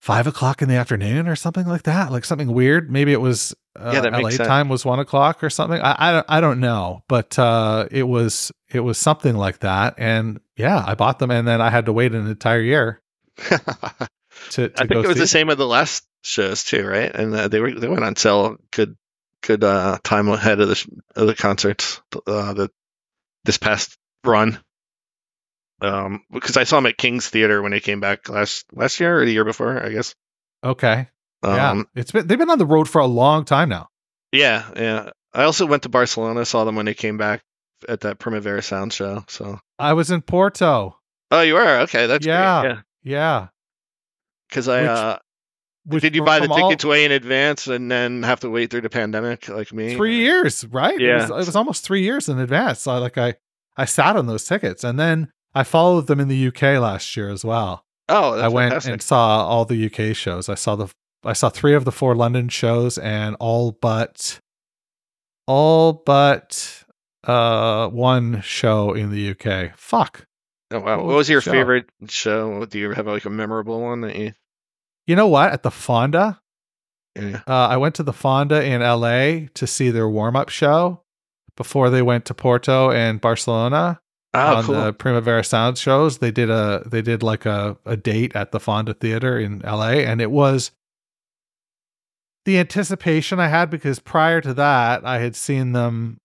five 0.00 0.26
o'clock 0.26 0.62
in 0.62 0.68
the 0.68 0.74
afternoon 0.76 1.28
or 1.28 1.36
something 1.36 1.66
like 1.66 1.82
that. 1.84 2.10
Like 2.10 2.24
something 2.24 2.52
weird. 2.52 2.90
Maybe 2.90 3.12
it 3.12 3.20
was 3.20 3.54
uh, 3.78 3.90
Yeah, 3.94 4.00
that 4.00 4.12
makes 4.12 4.22
LA 4.24 4.30
sense. 4.30 4.46
time 4.48 4.68
was 4.68 4.84
one 4.84 4.98
o'clock 4.98 5.42
or 5.44 5.50
something. 5.50 5.80
I, 5.80 5.94
I 6.08 6.12
don't 6.12 6.26
I 6.28 6.40
don't 6.40 6.60
know, 6.60 7.02
but 7.08 7.38
uh, 7.38 7.86
it 7.90 8.04
was 8.04 8.50
it 8.68 8.80
was 8.80 8.98
something 8.98 9.36
like 9.36 9.58
that. 9.60 9.94
And 9.98 10.40
yeah, 10.56 10.82
I 10.86 10.94
bought 10.94 11.18
them, 11.18 11.30
and 11.30 11.46
then 11.46 11.60
I 11.60 11.70
had 11.70 11.86
to 11.86 11.92
wait 11.92 12.12
an 12.14 12.26
entire 12.26 12.60
year 12.60 13.02
to. 13.48 13.58
to 14.50 14.72
I 14.76 14.86
think 14.86 15.04
it 15.04 15.08
was 15.08 15.18
the 15.18 15.26
same 15.26 15.46
with 15.48 15.58
the 15.58 15.66
last 15.66 16.04
shows 16.22 16.64
too, 16.64 16.86
right? 16.86 17.14
And 17.14 17.34
uh, 17.34 17.48
they 17.48 17.60
were 17.60 17.72
they 17.78 17.88
went 17.88 18.04
on 18.04 18.16
sale 18.16 18.56
good 18.70 18.96
good 19.42 19.64
uh, 19.64 19.98
time 20.02 20.28
ahead 20.28 20.60
of 20.60 20.68
the 20.68 20.74
sh- 20.74 20.88
of 21.16 21.26
the 21.26 21.34
concerts 21.34 22.00
uh, 22.26 22.52
the 22.54 22.70
this 23.44 23.58
past 23.58 23.96
run. 24.24 24.58
Um, 25.82 26.22
because 26.30 26.56
I 26.56 26.64
saw 26.64 26.76
them 26.76 26.86
at 26.86 26.96
King's 26.98 27.28
Theater 27.28 27.62
when 27.62 27.72
they 27.72 27.80
came 27.80 28.00
back 28.00 28.28
last 28.28 28.66
last 28.72 29.00
year 29.00 29.20
or 29.20 29.24
the 29.24 29.32
year 29.32 29.44
before, 29.44 29.82
I 29.82 29.88
guess. 29.90 30.14
Okay. 30.62 31.08
Um, 31.42 31.54
yeah. 31.96 32.00
It's 32.02 32.12
been 32.12 32.26
they've 32.26 32.38
been 32.38 32.50
on 32.50 32.58
the 32.58 32.66
road 32.66 32.88
for 32.88 33.00
a 33.00 33.06
long 33.06 33.44
time 33.44 33.68
now. 33.70 33.88
yeah, 34.32 34.70
yeah. 34.76 35.10
I 35.32 35.44
also 35.44 35.64
went 35.66 35.84
to 35.84 35.88
Barcelona, 35.88 36.44
saw 36.44 36.64
them 36.64 36.74
when 36.76 36.86
they 36.86 36.94
came 36.94 37.16
back 37.16 37.42
at 37.88 38.00
that 38.00 38.18
Primavera 38.18 38.62
Sound 38.62 38.92
show. 38.92 39.24
So, 39.28 39.58
I 39.78 39.92
was 39.94 40.10
in 40.10 40.22
Porto. 40.22 40.98
oh, 41.30 41.40
you 41.40 41.54
were 41.54 41.78
okay. 41.82 42.06
That's 42.06 42.26
Yeah. 42.26 42.60
great. 42.62 42.70
Yeah, 42.72 42.80
Yeah. 43.04 43.46
because 44.48 44.68
I 44.68 44.80
Which- 44.82 44.90
uh, 44.90 45.18
Which 45.86 46.02
did 46.02 46.14
you 46.14 46.24
buy 46.24 46.40
the 46.40 46.46
from 46.46 46.52
all- 46.52 46.68
tickets 46.68 46.84
way 46.84 47.04
in 47.06 47.12
advance 47.12 47.68
and 47.68 47.90
then 47.90 48.22
have 48.24 48.40
to 48.40 48.50
wait 48.50 48.70
through 48.70 48.82
the 48.82 48.90
pandemic 48.90 49.48
like 49.48 49.72
me? 49.72 49.94
three 49.96 50.16
years, 50.18 50.64
right? 50.66 50.94
It 50.94 51.00
Yeah. 51.00 51.22
was, 51.22 51.30
it 51.30 51.46
was 51.46 51.56
almost 51.56 51.84
three 51.84 52.02
years 52.02 52.28
in 52.28 52.38
advance. 52.38 52.80
So 52.80 52.98
like 52.98 53.16
I, 53.16 53.36
I 53.76 53.86
sat 53.86 54.16
on 54.16 54.26
those 54.26 54.44
tickets, 54.44 54.84
and 54.84 54.98
then 54.98 55.32
I 55.54 55.64
followed 55.64 56.06
them 56.06 56.20
in 56.20 56.28
the 56.28 56.46
UK 56.48 56.62
last 56.80 57.16
year 57.16 57.28
as 57.28 57.44
well. 57.44 57.84
Oh, 58.08 58.32
that's 58.32 58.44
I 58.44 58.48
went 58.48 58.70
fantastic. 58.70 58.92
and 58.92 59.02
saw 59.02 59.46
all 59.46 59.64
the 59.64 59.86
UK 59.86 60.14
shows. 60.16 60.48
I 60.48 60.54
saw 60.54 60.76
the, 60.76 60.88
I 61.24 61.32
saw 61.32 61.48
three 61.48 61.74
of 61.74 61.84
the 61.84 61.92
four 61.92 62.14
London 62.14 62.48
shows, 62.48 62.98
and 62.98 63.36
all 63.40 63.72
but, 63.72 64.40
all 65.46 65.92
but, 65.92 66.84
uh, 67.24 67.88
one 67.88 68.40
show 68.42 68.92
in 68.94 69.10
the 69.10 69.30
UK. 69.30 69.76
Fuck. 69.76 70.26
Oh 70.72 70.78
wow! 70.80 70.98
What 70.98 71.06
What 71.06 71.16
was 71.16 71.28
your 71.28 71.40
show? 71.40 71.50
favorite 71.50 71.86
show? 72.08 72.64
Do 72.64 72.78
you 72.78 72.92
have 72.92 73.06
like 73.06 73.24
a 73.24 73.30
memorable 73.30 73.80
one 73.80 74.02
that 74.02 74.14
you? 74.16 74.32
You 75.06 75.16
know 75.16 75.26
what? 75.26 75.52
At 75.52 75.64
the 75.64 75.70
Fonda, 75.72 76.40
Yeah. 77.16 77.40
Uh, 77.48 77.66
I 77.66 77.76
went 77.76 77.96
to 77.96 78.04
the 78.04 78.12
Fonda 78.12 78.62
in 78.64 78.80
LA 78.80 79.48
to 79.54 79.66
see 79.66 79.90
their 79.90 80.08
warm 80.08 80.36
up 80.36 80.48
show 80.48 81.02
before 81.56 81.90
they 81.90 82.02
went 82.02 82.24
to 82.26 82.34
Porto 82.34 82.92
and 82.92 83.20
Barcelona 83.20 84.00
Oh, 84.32 84.56
on 84.56 84.64
cool. 84.64 84.74
the 84.74 84.92
Primavera 84.92 85.42
Sound 85.42 85.76
shows. 85.76 86.18
They 86.18 86.30
did 86.30 86.50
a 86.50 86.82
they 86.86 87.02
did 87.02 87.22
like 87.22 87.46
a, 87.46 87.76
a 87.84 87.96
date 87.96 88.34
at 88.36 88.52
the 88.52 88.60
Fonda 88.60 88.94
Theater 88.94 89.38
in 89.38 89.58
LA, 89.60 90.02
and 90.04 90.20
it 90.20 90.30
was 90.30 90.70
the 92.44 92.58
anticipation 92.58 93.40
I 93.40 93.48
had 93.48 93.70
because 93.70 93.98
prior 93.98 94.40
to 94.40 94.54
that 94.54 95.04
I 95.04 95.18
had 95.18 95.36
seen 95.36 95.72
them 95.72 96.18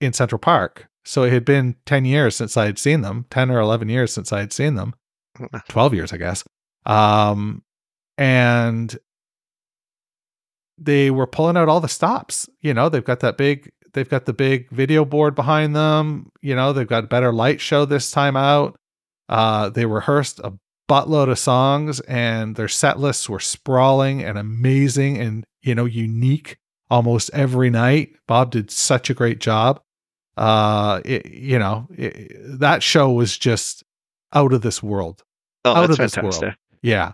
in 0.00 0.12
Central 0.12 0.38
Park. 0.38 0.88
So 1.04 1.22
it 1.22 1.32
had 1.32 1.44
been 1.44 1.76
10 1.86 2.04
years 2.04 2.36
since 2.36 2.56
I 2.56 2.66
had 2.66 2.78
seen 2.78 3.00
them, 3.00 3.24
10 3.30 3.50
or 3.50 3.60
11 3.60 3.88
years 3.88 4.12
since 4.12 4.32
I 4.32 4.40
had 4.40 4.52
seen 4.52 4.74
them. 4.74 4.94
12 5.68 5.94
years, 5.94 6.12
I 6.12 6.18
guess. 6.18 6.44
Um, 6.84 7.62
and 8.18 8.98
they 10.76 11.10
were 11.10 11.26
pulling 11.26 11.56
out 11.56 11.68
all 11.68 11.80
the 11.80 11.88
stops. 11.88 12.48
You 12.60 12.74
know, 12.74 12.88
they've 12.88 13.04
got 13.04 13.20
that 13.20 13.36
big, 13.36 13.72
they've 13.92 14.08
got 14.08 14.26
the 14.26 14.32
big 14.32 14.68
video 14.70 15.04
board 15.04 15.34
behind 15.34 15.74
them. 15.74 16.30
You 16.40 16.54
know, 16.56 16.72
they've 16.72 16.86
got 16.86 17.04
a 17.04 17.08
better 17.08 17.32
light 17.32 17.60
show 17.60 17.84
this 17.84 18.10
time 18.10 18.36
out. 18.36 18.78
Uh, 19.28 19.68
they 19.68 19.86
rehearsed 19.86 20.40
a 20.40 20.54
buttload 20.88 21.30
of 21.30 21.38
songs 21.38 22.00
and 22.00 22.56
their 22.56 22.68
set 22.68 22.98
lists 22.98 23.28
were 23.28 23.40
sprawling 23.40 24.22
and 24.24 24.38
amazing 24.38 25.18
and, 25.18 25.44
you 25.62 25.74
know, 25.74 25.84
unique 25.84 26.56
almost 26.90 27.30
every 27.34 27.68
night. 27.68 28.16
Bob 28.26 28.50
did 28.50 28.70
such 28.70 29.10
a 29.10 29.14
great 29.14 29.38
job. 29.38 29.80
Uh, 30.36 31.00
it, 31.04 31.26
you 31.26 31.58
know, 31.58 31.86
it, 31.94 32.30
that 32.60 32.82
show 32.82 33.10
was 33.12 33.36
just 33.36 33.84
out 34.32 34.52
of 34.52 34.62
this 34.62 34.82
world. 34.82 35.22
Oh, 35.64 35.72
Out 35.74 35.80
that's 35.88 35.92
of 35.92 35.98
this 35.98 36.14
fantastic. 36.14 36.42
world. 36.42 36.54
Yeah. 36.82 37.12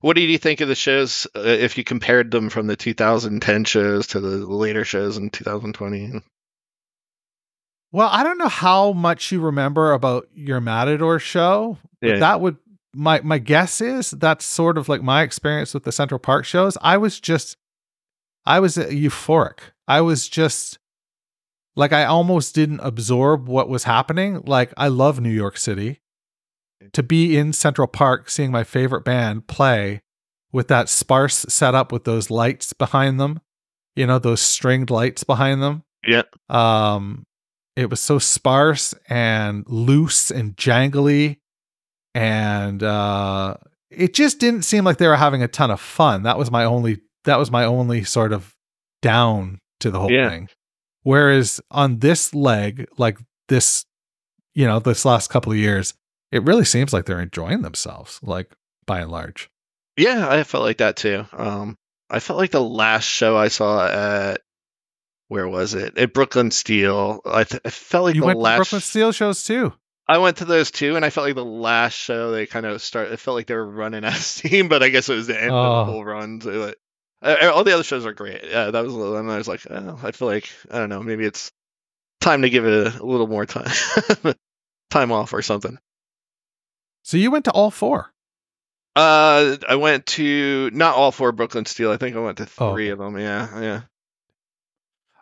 What 0.00 0.16
did 0.16 0.28
you 0.30 0.38
think 0.38 0.60
of 0.60 0.68
the 0.68 0.74
shows 0.74 1.26
uh, 1.34 1.40
if 1.40 1.78
you 1.78 1.84
compared 1.84 2.30
them 2.30 2.50
from 2.50 2.66
the 2.66 2.76
2010 2.76 3.64
shows 3.64 4.06
to 4.08 4.20
the 4.20 4.28
later 4.46 4.84
shows 4.84 5.16
in 5.16 5.30
2020? 5.30 6.20
Well, 7.92 8.08
I 8.10 8.22
don't 8.22 8.38
know 8.38 8.48
how 8.48 8.92
much 8.92 9.32
you 9.32 9.40
remember 9.40 9.92
about 9.92 10.28
your 10.34 10.60
Matador 10.60 11.18
show, 11.18 11.78
but 12.00 12.08
Yeah. 12.10 12.18
that 12.18 12.40
would 12.40 12.56
my 12.94 13.20
my 13.22 13.38
guess 13.38 13.80
is 13.80 14.10
that's 14.12 14.44
sort 14.44 14.78
of 14.78 14.88
like 14.88 15.02
my 15.02 15.22
experience 15.22 15.74
with 15.74 15.84
the 15.84 15.92
Central 15.92 16.18
Park 16.18 16.44
shows. 16.44 16.76
I 16.82 16.96
was 16.96 17.20
just 17.20 17.56
I 18.44 18.60
was 18.60 18.76
euphoric. 18.76 19.58
I 19.88 20.00
was 20.00 20.28
just 20.28 20.78
like 21.74 21.92
I 21.92 22.04
almost 22.04 22.54
didn't 22.54 22.80
absorb 22.80 23.48
what 23.48 23.68
was 23.68 23.84
happening. 23.84 24.42
Like 24.46 24.72
I 24.76 24.88
love 24.88 25.20
New 25.20 25.30
York 25.30 25.56
City. 25.58 26.00
To 26.92 27.02
be 27.02 27.36
in 27.36 27.52
Central 27.52 27.86
Park 27.88 28.28
seeing 28.30 28.50
my 28.50 28.64
favorite 28.64 29.04
band 29.04 29.46
play 29.46 30.02
with 30.52 30.68
that 30.68 30.88
sparse 30.88 31.46
setup 31.48 31.90
with 31.92 32.04
those 32.04 32.30
lights 32.30 32.72
behind 32.72 33.18
them, 33.18 33.40
you 33.94 34.06
know, 34.06 34.18
those 34.18 34.40
stringed 34.40 34.90
lights 34.90 35.24
behind 35.24 35.62
them. 35.62 35.82
Yeah. 36.06 36.22
Um 36.48 37.24
it 37.76 37.90
was 37.90 38.00
so 38.00 38.18
sparse 38.18 38.94
and 39.08 39.64
loose 39.68 40.30
and 40.30 40.56
jangly 40.56 41.38
and 42.14 42.82
uh 42.82 43.56
it 43.90 44.14
just 44.14 44.38
didn't 44.38 44.62
seem 44.62 44.84
like 44.84 44.96
they 44.98 45.06
were 45.08 45.16
having 45.16 45.42
a 45.42 45.48
ton 45.48 45.70
of 45.70 45.80
fun 45.80 46.22
that 46.24 46.38
was 46.38 46.50
my 46.50 46.64
only 46.64 47.00
that 47.24 47.38
was 47.38 47.50
my 47.50 47.64
only 47.64 48.02
sort 48.04 48.32
of 48.32 48.54
down 49.02 49.58
to 49.80 49.90
the 49.90 49.98
whole 49.98 50.10
Yeah. 50.10 50.28
thing 50.30 50.48
whereas 51.02 51.60
on 51.70 51.98
this 51.98 52.34
leg 52.34 52.86
like 52.98 53.18
this 53.48 53.84
you 54.54 54.66
know 54.66 54.78
this 54.78 55.04
last 55.04 55.28
couple 55.28 55.52
of 55.52 55.58
years 55.58 55.92
it 56.32 56.42
really 56.44 56.64
seems 56.64 56.92
like 56.92 57.04
they're 57.06 57.20
enjoying 57.20 57.62
themselves 57.62 58.20
like 58.22 58.50
by 58.86 59.00
and 59.00 59.10
large 59.10 59.48
Yeah, 59.96 60.28
I 60.28 60.42
felt 60.44 60.64
like 60.64 60.78
that 60.78 60.96
too. 60.96 61.26
Um, 61.32 61.76
I 62.10 62.20
felt 62.20 62.38
like 62.38 62.50
the 62.52 62.62
last 62.62 63.04
show 63.04 63.36
I 63.36 63.48
saw 63.48 63.86
at 63.86 64.40
where 65.28 65.48
was 65.48 65.74
it? 65.74 65.98
At 65.98 66.12
Brooklyn 66.12 66.50
Steel. 66.52 67.20
I, 67.26 67.42
th- 67.44 67.62
I 67.64 67.70
felt 67.70 68.04
like 68.04 68.14
you 68.14 68.20
the 68.20 68.26
went 68.28 68.38
last. 68.38 68.54
to 68.54 68.58
brooklyn 68.58 68.80
steel 68.80 69.12
shows 69.12 69.44
too 69.44 69.72
I 70.08 70.18
went 70.18 70.36
to 70.36 70.44
those 70.44 70.70
two, 70.70 70.94
and 70.94 71.04
I 71.04 71.10
felt 71.10 71.26
like 71.26 71.34
the 71.34 71.44
last 71.44 71.94
show 71.94 72.30
they 72.30 72.46
kind 72.46 72.64
of 72.64 72.80
start. 72.80 73.10
It 73.10 73.18
felt 73.18 73.34
like 73.34 73.48
they 73.48 73.54
were 73.56 73.66
running 73.68 74.04
out 74.04 74.16
of 74.16 74.22
steam, 74.22 74.68
but 74.68 74.84
I 74.84 74.88
guess 74.88 75.08
it 75.08 75.14
was 75.16 75.26
the 75.26 75.40
end 75.42 75.50
Oh. 75.50 75.56
of 75.56 75.86
the 75.88 75.92
whole 75.92 76.04
run. 76.04 76.40
So 76.40 76.50
like, 76.50 76.76
uh, 77.22 77.50
all 77.52 77.64
the 77.64 77.74
other 77.74 77.82
shows 77.82 78.06
are 78.06 78.12
great. 78.12 78.44
Yeah, 78.44 78.70
that 78.70 78.84
was. 78.84 78.92
a 78.92 78.96
little- 78.96 79.16
And 79.16 79.28
I 79.28 79.36
was 79.36 79.48
like, 79.48 79.62
oh, 79.68 79.98
I 80.04 80.12
feel 80.12 80.28
like 80.28 80.48
I 80.70 80.78
don't 80.78 80.90
know. 80.90 81.02
Maybe 81.02 81.24
it's 81.24 81.50
time 82.20 82.42
to 82.42 82.50
give 82.50 82.64
it 82.64 82.86
a, 82.94 83.02
a 83.02 83.04
little 83.04 83.26
more 83.26 83.46
time, 83.46 83.68
time 84.90 85.10
off 85.10 85.32
or 85.32 85.42
something. 85.42 85.76
So 87.06 87.16
you 87.16 87.30
went 87.30 87.44
to 87.44 87.52
all 87.52 87.70
four 87.70 88.12
Uh, 88.96 89.56
I 89.68 89.76
went 89.76 90.06
to 90.18 90.70
not 90.72 90.94
all 90.96 91.12
four 91.12 91.30
Brooklyn 91.32 91.66
Steel. 91.66 91.90
I 91.92 91.98
think 91.98 92.16
I 92.16 92.20
went 92.20 92.38
to 92.38 92.48
Oh, 92.58 92.72
three 92.72 92.86
okay. 92.86 92.92
of 92.92 92.98
them. 92.98 93.18
Yeah, 93.18 93.60
yeah. 93.60 93.80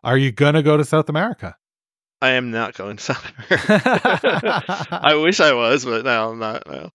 are 0.02 0.16
you 0.16 0.30
gonna 0.32 0.62
go 0.62 0.76
to 0.76 0.84
south 0.84 1.08
america 1.08 1.56
I 2.22 2.30
am 2.30 2.50
not 2.50 2.72
going 2.74 2.96
South 2.96 3.22
America. 3.50 4.88
I 4.90 5.14
wish 5.16 5.40
I 5.40 5.52
was, 5.52 5.84
but 5.84 6.04
no, 6.06 6.30
I'm 6.30 6.38
not. 6.38 6.66
No. 6.66 6.88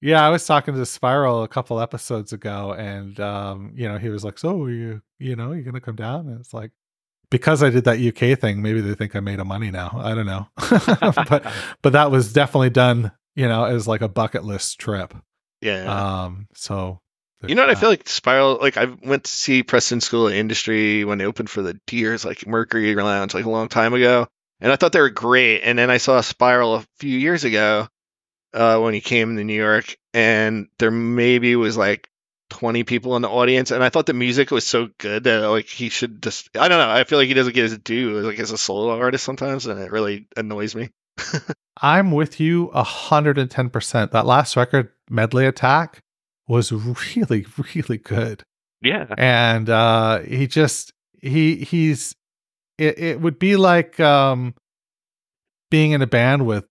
Yeah, 0.00 0.24
I 0.26 0.30
was 0.30 0.46
talking 0.46 0.74
to 0.74 0.86
Spiral 0.86 1.42
a 1.42 1.48
couple 1.48 1.80
episodes 1.80 2.32
ago, 2.32 2.72
and 2.72 3.18
um, 3.20 3.72
you 3.74 3.86
know, 3.86 3.98
he 3.98 4.08
was 4.08 4.24
like, 4.24 4.38
"So 4.38 4.66
you, 4.66 5.02
you 5.18 5.36
know, 5.36 5.52
you're 5.52 5.64
gonna 5.64 5.80
come 5.82 5.96
down?" 5.96 6.28
And 6.28 6.40
it's 6.40 6.54
like, 6.54 6.70
because 7.30 7.62
I 7.62 7.68
did 7.68 7.84
that 7.84 7.98
UK 8.00 8.38
thing, 8.38 8.62
maybe 8.62 8.80
they 8.80 8.94
think 8.94 9.14
I 9.14 9.20
made 9.20 9.38
a 9.40 9.44
money 9.44 9.70
now. 9.70 9.90
I 10.02 10.14
don't 10.14 10.24
know, 10.26 10.46
but 11.28 11.44
but 11.82 11.92
that 11.92 12.10
was 12.10 12.32
definitely 12.32 12.70
done, 12.70 13.12
you 13.34 13.48
know, 13.48 13.64
as 13.64 13.88
like 13.88 14.02
a 14.02 14.08
bucket 14.08 14.44
list 14.44 14.78
trip. 14.78 15.14
Yeah. 15.60 16.24
Um, 16.24 16.46
so 16.54 17.00
you 17.46 17.54
know 17.54 17.62
what? 17.62 17.70
I 17.70 17.74
feel 17.74 17.88
like 17.88 18.08
Spiral. 18.08 18.58
Like 18.60 18.76
I 18.76 18.84
went 18.84 19.24
to 19.24 19.30
see 19.30 19.62
Preston 19.62 20.00
School 20.00 20.28
of 20.28 20.34
Industry 20.34 21.04
when 21.04 21.18
they 21.18 21.26
opened 21.26 21.50
for 21.50 21.62
the 21.62 21.78
Deers, 21.86 22.24
like 22.24 22.46
Mercury 22.46 22.94
Lounge, 22.94 23.34
like 23.34 23.44
a 23.44 23.50
long 23.50 23.68
time 23.68 23.94
ago, 23.94 24.26
and 24.60 24.72
I 24.72 24.76
thought 24.76 24.92
they 24.92 25.00
were 25.00 25.10
great. 25.10 25.62
And 25.62 25.78
then 25.78 25.90
I 25.90 25.98
saw 25.98 26.20
Spiral 26.20 26.76
a 26.76 26.86
few 26.98 27.18
years 27.18 27.44
ago 27.44 27.88
uh, 28.52 28.78
when 28.78 28.94
he 28.94 29.00
came 29.00 29.36
to 29.36 29.44
New 29.44 29.54
York, 29.54 29.96
and 30.12 30.68
there 30.78 30.90
maybe 30.90 31.56
was 31.56 31.76
like 31.76 32.08
20 32.50 32.84
people 32.84 33.16
in 33.16 33.22
the 33.22 33.28
audience, 33.28 33.70
and 33.70 33.82
I 33.82 33.88
thought 33.88 34.06
the 34.06 34.14
music 34.14 34.50
was 34.50 34.66
so 34.66 34.88
good 34.98 35.24
that 35.24 35.40
like 35.48 35.66
he 35.66 35.88
should 35.88 36.22
just. 36.22 36.56
I 36.56 36.68
don't 36.68 36.78
know. 36.78 36.90
I 36.90 37.04
feel 37.04 37.18
like 37.18 37.28
he 37.28 37.34
doesn't 37.34 37.54
get 37.54 37.64
his 37.64 37.78
due 37.78 38.20
like 38.20 38.38
as 38.38 38.52
a 38.52 38.58
solo 38.58 38.98
artist 38.98 39.24
sometimes, 39.24 39.66
and 39.66 39.80
it 39.80 39.90
really 39.92 40.28
annoys 40.36 40.74
me. 40.74 40.90
I'm 41.82 42.12
with 42.12 42.40
you 42.40 42.68
a 42.68 42.82
hundred 42.82 43.38
and 43.38 43.50
ten 43.50 43.70
percent. 43.70 44.12
That 44.12 44.26
last 44.26 44.56
record, 44.56 44.90
Medley 45.10 45.46
Attack, 45.46 46.00
was 46.48 46.72
really, 47.16 47.46
really 47.74 47.98
good. 47.98 48.42
Yeah. 48.82 49.06
and 49.16 49.70
uh 49.70 50.18
he 50.20 50.46
just 50.46 50.92
he 51.22 51.56
he's 51.56 52.14
it, 52.76 52.98
it 52.98 53.20
would 53.20 53.38
be 53.38 53.56
like 53.56 53.98
um 53.98 54.54
being 55.70 55.92
in 55.92 56.02
a 56.02 56.06
band 56.06 56.46
with 56.46 56.66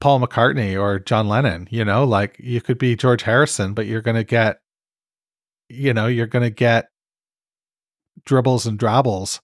Paul 0.00 0.20
McCartney 0.20 0.80
or 0.80 0.98
John 1.00 1.28
Lennon, 1.28 1.68
you 1.70 1.84
know, 1.84 2.04
like 2.04 2.36
you 2.38 2.60
could 2.60 2.78
be 2.78 2.94
George 2.96 3.22
Harrison, 3.22 3.74
but 3.74 3.86
you're 3.86 4.02
going 4.02 4.16
to 4.16 4.24
get 4.24 4.60
you 5.68 5.92
know, 5.94 6.06
you're 6.06 6.26
going 6.26 6.44
to 6.44 6.50
get 6.50 6.88
dribbles 8.24 8.66
and 8.66 8.78
drabbles 8.78 9.40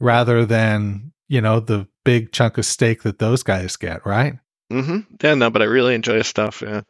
rather 0.00 0.44
than, 0.44 1.12
you 1.28 1.40
know, 1.40 1.60
the 1.60 1.86
big 2.08 2.32
chunk 2.32 2.56
of 2.56 2.64
steak 2.64 3.02
that 3.02 3.18
those 3.18 3.42
guys 3.42 3.76
get, 3.76 4.06
right? 4.06 4.38
Mm-hmm. 4.72 5.00
Yeah, 5.22 5.34
no, 5.34 5.50
but 5.50 5.60
I 5.60 5.66
really 5.66 5.94
enjoy 5.94 6.14
his 6.14 6.26
stuff. 6.26 6.62
Yeah. 6.62 6.80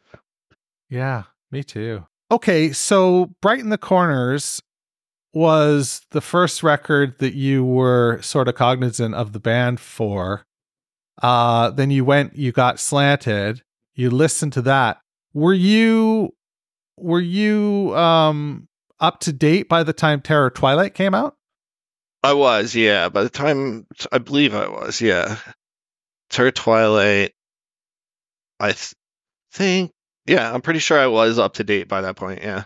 Yeah, 0.89 1.23
me 1.51 1.61
too. 1.61 2.05
Okay, 2.31 2.71
so 2.71 3.29
Brighten 3.41 3.67
the 3.67 3.77
Corners 3.77 4.61
was 5.33 6.01
the 6.11 6.21
first 6.21 6.63
record 6.63 7.19
that 7.19 7.33
you 7.33 7.65
were 7.65 8.21
sort 8.21 8.47
of 8.47 8.55
cognizant 8.55 9.13
of 9.13 9.33
the 9.33 9.41
band 9.41 9.81
for. 9.81 10.45
Uh 11.21 11.69
then 11.71 11.91
you 11.91 12.05
went 12.05 12.37
you 12.37 12.53
got 12.53 12.79
slanted, 12.79 13.61
you 13.93 14.09
listened 14.09 14.53
to 14.53 14.61
that. 14.61 15.01
Were 15.33 15.53
you 15.53 16.33
were 16.95 17.19
you 17.19 17.93
um 17.97 18.69
up 19.01 19.19
to 19.19 19.33
date 19.33 19.67
by 19.67 19.83
the 19.83 19.91
time 19.91 20.21
Terror 20.21 20.49
Twilight 20.49 20.93
came 20.93 21.13
out? 21.13 21.35
I 22.23 22.33
was, 22.33 22.75
yeah. 22.75 23.09
By 23.09 23.23
the 23.23 23.29
time 23.29 23.87
I 24.11 24.17
believe 24.17 24.53
I 24.53 24.67
was, 24.67 25.01
yeah. 25.01 25.37
Terror 26.29 26.51
Twilight. 26.51 27.33
I 28.59 28.67
th- 28.73 28.93
think, 29.53 29.91
yeah, 30.25 30.53
I'm 30.53 30.61
pretty 30.61 30.79
sure 30.79 30.99
I 30.99 31.07
was 31.07 31.39
up 31.39 31.55
to 31.55 31.63
date 31.63 31.87
by 31.87 32.01
that 32.01 32.17
point. 32.17 32.41
Yeah, 32.41 32.63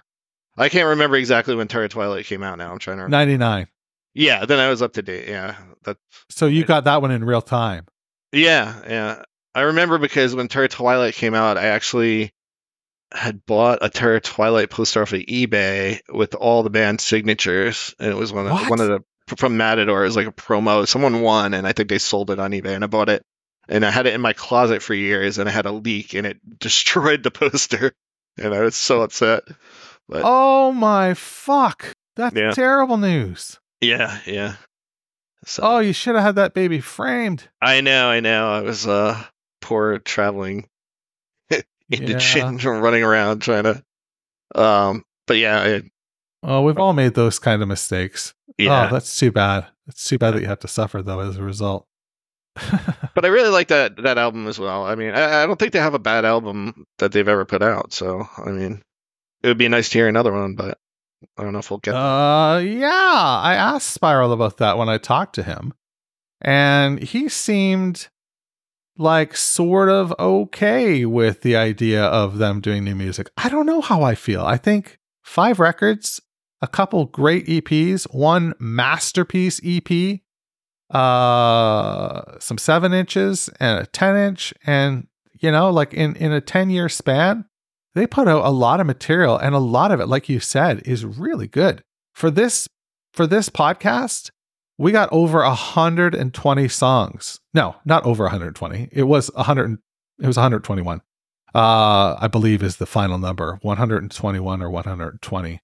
I 0.57 0.69
can't 0.69 0.87
remember 0.87 1.15
exactly 1.17 1.55
when 1.55 1.67
Terror 1.67 1.87
Twilight 1.87 2.25
came 2.25 2.41
out. 2.43 2.57
Now 2.57 2.71
I'm 2.71 2.79
trying 2.79 2.97
to. 2.97 3.03
Remember. 3.03 3.17
99. 3.17 3.67
Yeah, 4.15 4.45
then 4.45 4.59
I 4.59 4.69
was 4.69 4.81
up 4.81 4.93
to 4.93 5.01
date. 5.01 5.27
Yeah, 5.27 5.55
that. 5.83 5.97
So 6.29 6.47
you 6.47 6.65
got 6.65 6.85
that 6.85 7.01
one 7.01 7.11
in 7.11 7.23
real 7.23 7.41
time. 7.41 7.85
Yeah, 8.31 8.75
yeah. 8.87 9.23
I 9.55 9.61
remember 9.61 9.99
because 9.99 10.35
when 10.35 10.47
Terror 10.47 10.67
Twilight 10.67 11.13
came 11.13 11.35
out, 11.35 11.57
I 11.57 11.65
actually 11.65 12.31
had 13.11 13.45
bought 13.45 13.79
a 13.81 13.89
Terror 13.89 14.19
Twilight 14.19 14.71
poster 14.71 15.03
off 15.03 15.13
of 15.13 15.19
eBay 15.19 15.99
with 16.11 16.33
all 16.33 16.63
the 16.63 16.71
band 16.71 16.99
signatures, 17.01 17.93
and 17.99 18.09
it 18.11 18.15
was 18.17 18.33
one 18.33 18.47
of 18.47 18.51
What? 18.51 18.69
one 18.69 18.81
of 18.81 18.87
the 18.87 18.99
from 19.37 19.57
Matador. 19.57 20.01
It 20.03 20.07
was 20.07 20.15
like 20.15 20.27
a 20.27 20.31
promo. 20.31 20.87
Someone 20.87 21.21
won, 21.21 21.53
and 21.53 21.65
I 21.67 21.73
think 21.73 21.89
they 21.89 21.97
sold 21.99 22.29
it 22.31 22.39
on 22.39 22.51
eBay, 22.51 22.75
and 22.75 22.83
I 22.83 22.87
bought 22.87 23.09
it, 23.09 23.23
and 23.67 23.85
I 23.85 23.91
had 23.91 24.05
it 24.07 24.13
in 24.13 24.21
my 24.21 24.33
closet 24.33 24.81
for 24.81 24.93
years, 24.93 25.37
and 25.37 25.47
I 25.47 25.51
had 25.51 25.65
a 25.65 25.71
leak, 25.71 26.13
and 26.13 26.27
it 26.27 26.37
destroyed 26.59 27.23
the 27.23 27.31
poster, 27.31 27.91
and 28.37 28.53
I 28.53 28.61
was 28.61 28.75
so 28.75 29.01
upset. 29.01 29.43
But 30.09 30.21
Oh 30.25 30.71
my 30.71 31.13
fuck. 31.13 31.91
That's 32.15 32.35
Yeah. 32.35 32.51
terrible 32.51 32.97
news. 32.97 33.59
yeah, 33.81 34.19
yeah. 34.25 34.55
So 35.45 35.63
Oh, 35.63 35.79
you 35.79 35.93
should 35.93 36.15
have 36.15 36.23
had 36.23 36.35
that 36.35 36.53
baby 36.53 36.79
framed. 36.79 37.49
I 37.61 37.81
know, 37.81 38.07
I 38.09 38.19
know. 38.19 38.51
I 38.51 38.61
was 38.61 38.85
uh 38.87 39.21
poor 39.61 39.97
traveling 39.99 40.67
indigent 41.89 42.63
running 42.65 43.03
around 43.03 43.41
trying 43.41 43.63
to 43.63 43.83
um 44.55 45.03
but 45.27 45.37
yeah 45.37 45.59
I, 45.59 45.81
Oh, 46.43 46.61
we've 46.61 46.77
all 46.77 46.93
made 46.93 47.13
those 47.15 47.39
kind 47.39 47.61
of 47.61 47.67
mistakes. 47.67 48.33
yeah 48.57 48.87
Oh, 48.87 48.93
that's 48.93 49.17
too 49.17 49.31
bad. 49.31 49.67
It's 49.87 50.03
too 50.07 50.17
bad 50.17 50.31
that 50.31 50.41
you 50.41 50.47
have 50.47 50.59
to 50.59 50.67
suffer 50.67 51.01
though 51.01 51.19
as 51.19 51.37
a 51.37 51.43
result. 51.43 51.87
but 53.15 53.25
i 53.25 53.29
really 53.29 53.49
like 53.49 53.69
that 53.69 53.95
that 54.03 54.19
album 54.19 54.45
as 54.45 54.59
well 54.59 54.85
i 54.85 54.93
mean 54.93 55.09
I, 55.09 55.41
I 55.41 55.45
don't 55.47 55.57
think 55.57 55.73
they 55.73 55.79
have 55.79 55.95
a 55.95 55.99
bad 55.99 56.23
album 56.23 56.85
that 56.99 57.11
they've 57.11 57.27
ever 57.27 57.45
put 57.45 57.63
out 57.63 57.91
so 57.93 58.27
i 58.37 58.51
mean 58.51 58.83
it 59.41 59.47
would 59.47 59.57
be 59.57 59.67
nice 59.67 59.89
to 59.89 59.97
hear 59.97 60.07
another 60.07 60.31
one 60.31 60.53
but 60.53 60.77
i 61.35 61.41
don't 61.41 61.53
know 61.53 61.57
if 61.57 61.71
we'll 61.71 61.79
get 61.79 61.95
uh 61.95 62.59
yeah, 62.63 62.89
I 63.41 63.55
asked 63.55 63.89
Spiral 63.89 64.33
about 64.33 64.57
that 64.57 64.77
when 64.77 64.87
I 64.87 64.99
talked 64.99 65.33
to 65.35 65.41
him. 65.43 65.73
And 66.41 67.01
he 67.01 67.27
seemed 67.29 68.09
like 68.97 69.35
sort 69.35 69.89
of 69.89 70.13
okay 70.19 71.05
with 71.05 71.41
the 71.41 71.55
idea 71.55 72.03
of 72.03 72.37
them 72.37 72.61
doing 72.61 72.83
new 72.83 72.93
music. 72.95 73.31
I 73.37 73.49
don't 73.49 73.65
know 73.65 73.81
how 73.81 74.03
I 74.03 74.13
feel. 74.13 74.45
I 74.45 74.57
think 74.57 74.99
five 75.23 75.59
records, 75.59 76.21
a 76.63 76.67
couple 76.67 77.05
great 77.07 77.45
EPs, 77.45 78.05
one 78.13 78.53
masterpiece 78.57 79.59
EP, 79.65 80.21
uh 80.89 82.39
some 82.39 82.57
seven 82.57 82.93
inches 82.93 83.49
and 83.59 83.79
a 83.79 83.85
10 83.87 84.15
inch 84.15 84.53
and 84.65 85.07
you 85.33 85.51
know, 85.51 85.69
like 85.69 85.93
in 85.93 86.15
in 86.15 86.31
a 86.31 86.39
10 86.39 86.69
year 86.69 86.87
span, 86.87 87.45
they 87.95 88.07
put 88.07 88.29
out 88.29 88.45
a 88.45 88.49
lot 88.49 88.79
of 88.79 88.87
material 88.87 89.37
and 89.37 89.53
a 89.53 89.59
lot 89.59 89.91
of 89.91 89.99
it 89.99 90.07
like 90.07 90.29
you 90.29 90.39
said 90.39 90.81
is 90.85 91.03
really 91.05 91.47
good. 91.47 91.83
For 92.13 92.31
this 92.31 92.69
for 93.11 93.27
this 93.27 93.49
podcast, 93.49 94.31
we 94.77 94.93
got 94.93 95.09
over 95.11 95.39
120 95.39 96.67
songs. 96.69 97.39
No, 97.53 97.75
not 97.83 98.05
over 98.05 98.23
120. 98.23 98.87
It 98.93 99.03
was 99.03 99.29
100 99.33 99.79
it 100.21 100.27
was 100.27 100.37
121. 100.37 101.01
Uh 101.53 102.15
I 102.21 102.29
believe 102.31 102.63
is 102.63 102.77
the 102.77 102.85
final 102.85 103.17
number, 103.17 103.59
121 103.63 104.61
or 104.61 104.69
120 104.69 105.59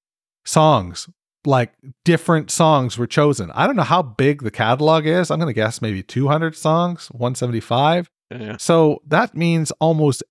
songs. 0.46 1.10
Like 1.46 1.74
different 2.04 2.52
songs 2.52 2.98
were 2.98 3.08
chosen. 3.08 3.50
I 3.52 3.66
don't 3.66 3.78
know 3.78 3.84
how 3.84 4.02
big 4.02 4.44
the 4.44 4.52
catalog 4.52 5.06
is. 5.06 5.32
I'm 5.32 5.40
going 5.40 5.48
to 5.48 5.54
guess 5.54 5.82
maybe 5.82 6.04
200 6.04 6.56
songs, 6.56 7.08
175. 7.12 8.10
Yeah. 8.30 8.58
So 8.58 9.02
that 9.08 9.36
means 9.36 9.72
almost, 9.80 10.22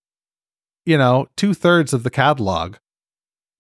you 0.84 0.98
know, 0.98 1.26
two 1.36 1.54
thirds 1.54 1.92
of 1.94 2.02
the 2.02 2.10
catalog 2.10 2.76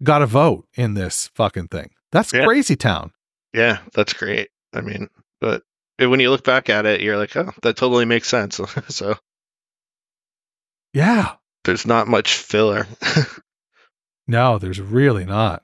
got 0.02 0.20
a 0.22 0.26
vote 0.26 0.66
in 0.74 0.92
this 0.94 1.30
fucking 1.34 1.68
thing. 1.68 1.90
That's 2.12 2.32
Yeah. 2.34 2.44
crazy 2.44 2.76
town. 2.76 3.12
Yeah, 3.54 3.78
that's 3.94 4.12
great. 4.12 4.50
I 4.74 4.82
mean, 4.82 5.08
but 5.40 5.62
when 5.98 6.20
you 6.20 6.28
look 6.30 6.44
back 6.44 6.68
at 6.68 6.84
it, 6.84 7.00
you're 7.00 7.16
like, 7.16 7.34
oh, 7.34 7.50
that 7.62 7.76
totally 7.76 8.04
makes 8.04 8.28
sense. 8.28 8.60
so 8.88 9.16
Yeah. 10.92 11.32
there's 11.64 11.86
not 11.86 12.08
much 12.08 12.34
filler. 12.34 12.86
No, 14.30 14.58
there's 14.58 14.78
really 14.78 15.24
not. 15.24 15.62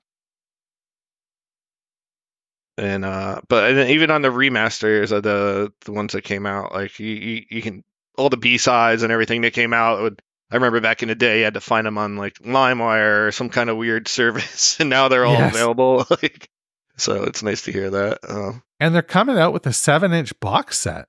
And 2.78 3.04
uh 3.04 3.40
but 3.48 3.70
and 3.72 3.90
even 3.90 4.10
on 4.10 4.22
the 4.22 4.28
remasters 4.30 5.12
of 5.12 5.22
the 5.22 5.72
the 5.84 5.92
ones 5.92 6.12
that 6.12 6.22
came 6.22 6.46
out 6.46 6.72
like 6.72 6.98
you 6.98 7.06
you, 7.08 7.42
you 7.50 7.62
can 7.62 7.84
all 8.18 8.28
the 8.28 8.36
b-sides 8.36 9.02
and 9.02 9.12
everything 9.12 9.40
that 9.42 9.52
came 9.52 9.72
out 9.72 10.00
would 10.02 10.20
i 10.50 10.56
remember 10.56 10.80
back 10.80 11.02
in 11.02 11.08
the 11.08 11.14
day 11.14 11.38
you 11.38 11.44
had 11.44 11.54
to 11.54 11.60
find 11.60 11.86
them 11.86 11.98
on 11.98 12.16
like 12.16 12.34
limewire 12.40 13.28
or 13.28 13.32
some 13.32 13.48
kind 13.48 13.70
of 13.70 13.76
weird 13.76 14.08
service 14.18 14.78
and 14.80 14.90
now 14.90 15.08
they're 15.08 15.24
all 15.26 15.34
Yes. 15.34 15.54
available 15.54 16.04
like 16.10 16.48
so 16.96 17.24
it's 17.24 17.42
nice 17.42 17.62
to 17.62 17.72
hear 17.72 17.90
that 17.90 18.18
um, 18.28 18.62
And 18.80 18.94
they're 18.94 19.02
coming 19.02 19.36
out 19.38 19.52
with 19.52 19.66
a 19.66 19.72
seven 19.72 20.12
inch 20.12 20.38
box 20.40 20.78
set 20.78 21.06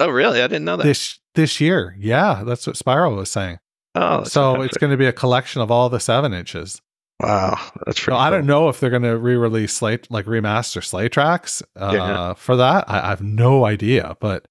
oh 0.00 0.08
really 0.08 0.40
i 0.42 0.46
didn't 0.46 0.64
know 0.64 0.76
that 0.76 0.84
this 0.84 1.18
this 1.34 1.60
year. 1.62 1.96
Yeah, 1.98 2.42
that's 2.44 2.66
what 2.66 2.76
Spiral 2.76 3.16
was 3.16 3.30
saying. 3.30 3.58
oh 3.94 4.24
so 4.24 4.60
it's 4.60 4.76
going 4.76 4.90
to 4.90 4.98
be 4.98 5.06
a 5.06 5.12
collection 5.14 5.62
of 5.62 5.70
all 5.70 5.88
the 5.88 5.98
seven 6.00 6.34
inches. 6.34 6.82
Wow 7.22 7.58
that's 7.86 7.98
So 8.00 8.04
pretty 8.06 8.18
I 8.18 8.30
don't 8.30 8.46
know 8.46 8.68
if 8.68 8.80
they're 8.80 8.90
going 8.90 9.02
to 9.02 9.16
re-release 9.18 9.72
slate 9.72 10.10
like 10.10 10.26
remaster 10.26 10.82
slate 10.84 11.12
tracks 11.12 11.62
uh, 11.76 11.90
Yeah. 11.94 12.34
for 12.34 12.56
that. 12.56 12.88
I, 12.88 13.06
I 13.06 13.08
have 13.10 13.22
no 13.22 13.64
idea, 13.64 14.16
but 14.20 14.46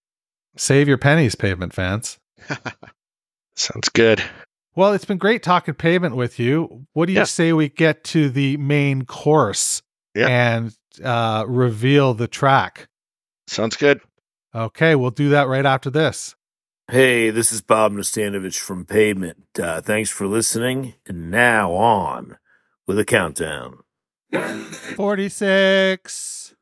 save 0.58 0.88
your 0.88 0.98
pennies, 0.98 1.36
pavement 1.36 1.74
fans. 1.74 2.18
sounds 3.56 3.90
good 3.90 4.24
Well, 4.76 4.94
it's 4.94 5.06
been 5.06 5.18
great 5.18 5.44
talking 5.44 5.74
pavement 5.74 6.16
with 6.16 6.40
you. 6.40 6.86
What 6.94 7.08
do 7.08 7.14
you 7.14 7.20
Yeah. 7.20 7.24
say 7.26 7.52
we 7.54 7.70
get 7.70 8.04
to 8.06 8.30
the 8.30 8.58
main 8.58 9.06
course 9.06 9.82
Yeah. 10.16 10.28
and 10.28 10.76
uh, 11.04 11.46
reveal 11.48 12.14
the 12.14 12.28
track? 12.28 12.88
sounds 13.48 13.76
good 13.76 14.02
Okay, 14.54 14.96
we'll 14.96 15.12
do 15.12 15.30
that 15.30 15.48
right 15.48 15.66
after 15.66 15.90
this. 15.90 16.36
Hey, 16.90 17.30
this 17.30 17.54
is 17.54 17.62
Bob 17.62 17.94
Nastanovich 17.94 18.60
from 18.60 18.84
Pavement. 18.86 19.46
Uh, 19.58 19.80
thanks 19.80 20.10
for 20.10 20.28
listening. 20.28 20.96
And 21.08 21.32
now 21.32 21.72
on 21.72 22.38
with 22.88 23.00
a 23.00 23.06
countdown. 23.06 23.80
46. 24.96 26.56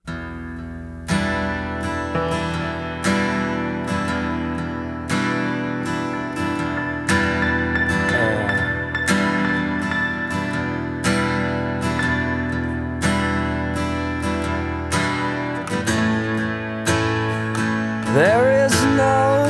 There 18.13 18.65
is 18.65 18.73
no 18.97 19.45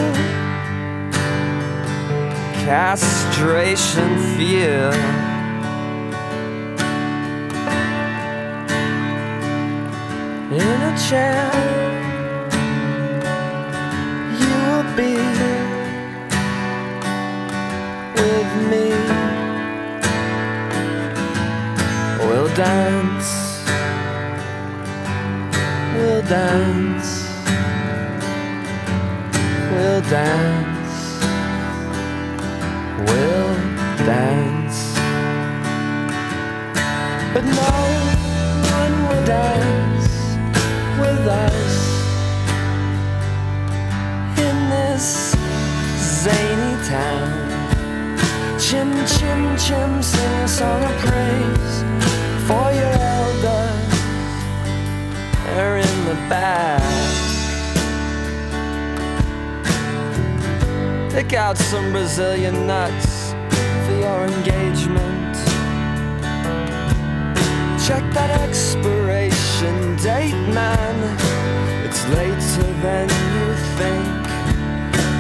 castration 2.65 4.17
fear. 4.37 4.91
Chair, 11.09 11.49
you 14.41 14.53
will 14.67 14.83
be 14.95 15.15
with 18.15 18.51
me. 18.69 18.85
We'll 22.19 22.49
dance, 22.53 23.29
we'll 25.95 26.21
dance. 26.21 27.29
We'll 29.71 30.01
dance. 30.01 31.21
We'll 33.07 33.55
dance. 34.05 34.79
But 37.33 37.45
no 37.45 38.08
out 61.49 61.57
some 61.57 61.91
Brazilian 61.91 62.67
nuts 62.67 63.31
for 63.83 63.95
your 64.05 64.21
engagement. 64.25 65.35
Check 67.87 68.03
that 68.13 68.29
expiration 68.45 69.95
date, 69.95 70.37
man. 70.53 70.97
It's 71.85 72.05
later 72.09 72.69
than 72.85 73.09
you 73.33 73.47
think. 73.79 74.05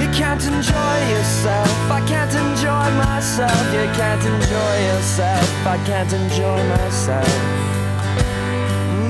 You 0.01 0.09
can't 0.13 0.43
enjoy 0.53 0.95
yourself. 1.15 1.73
I 1.97 2.01
can't 2.05 2.35
enjoy 2.45 2.87
myself. 3.07 3.63
You 3.73 3.87
can't 3.97 4.23
enjoy 4.33 4.75
yourself. 4.89 5.49
I 5.65 5.77
can't 5.89 6.13
enjoy 6.13 6.59
myself. 6.77 7.33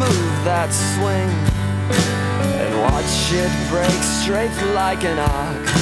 Move 0.03 0.33
that 0.47 0.71
swing 0.71 1.31
and 2.63 2.71
watch 2.79 3.33
it 3.43 3.51
break 3.69 3.99
straight 4.21 4.55
like 4.73 5.03
an 5.03 5.19
arc 5.19 5.78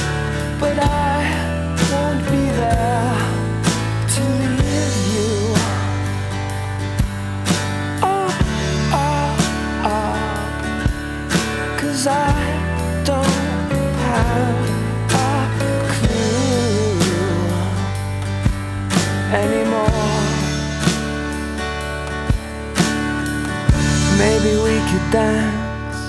Maybe 24.18 24.56
we 24.56 24.78
could 24.88 25.10
dance. 25.12 26.00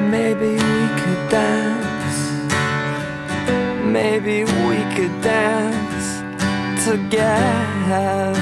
Maybe 0.00 0.50
we 0.54 1.00
could 1.00 1.30
dance. 1.30 1.71
Maybe 3.92 4.44
we 4.44 4.78
could 4.94 5.20
dance 5.20 6.22
together. 6.82 8.32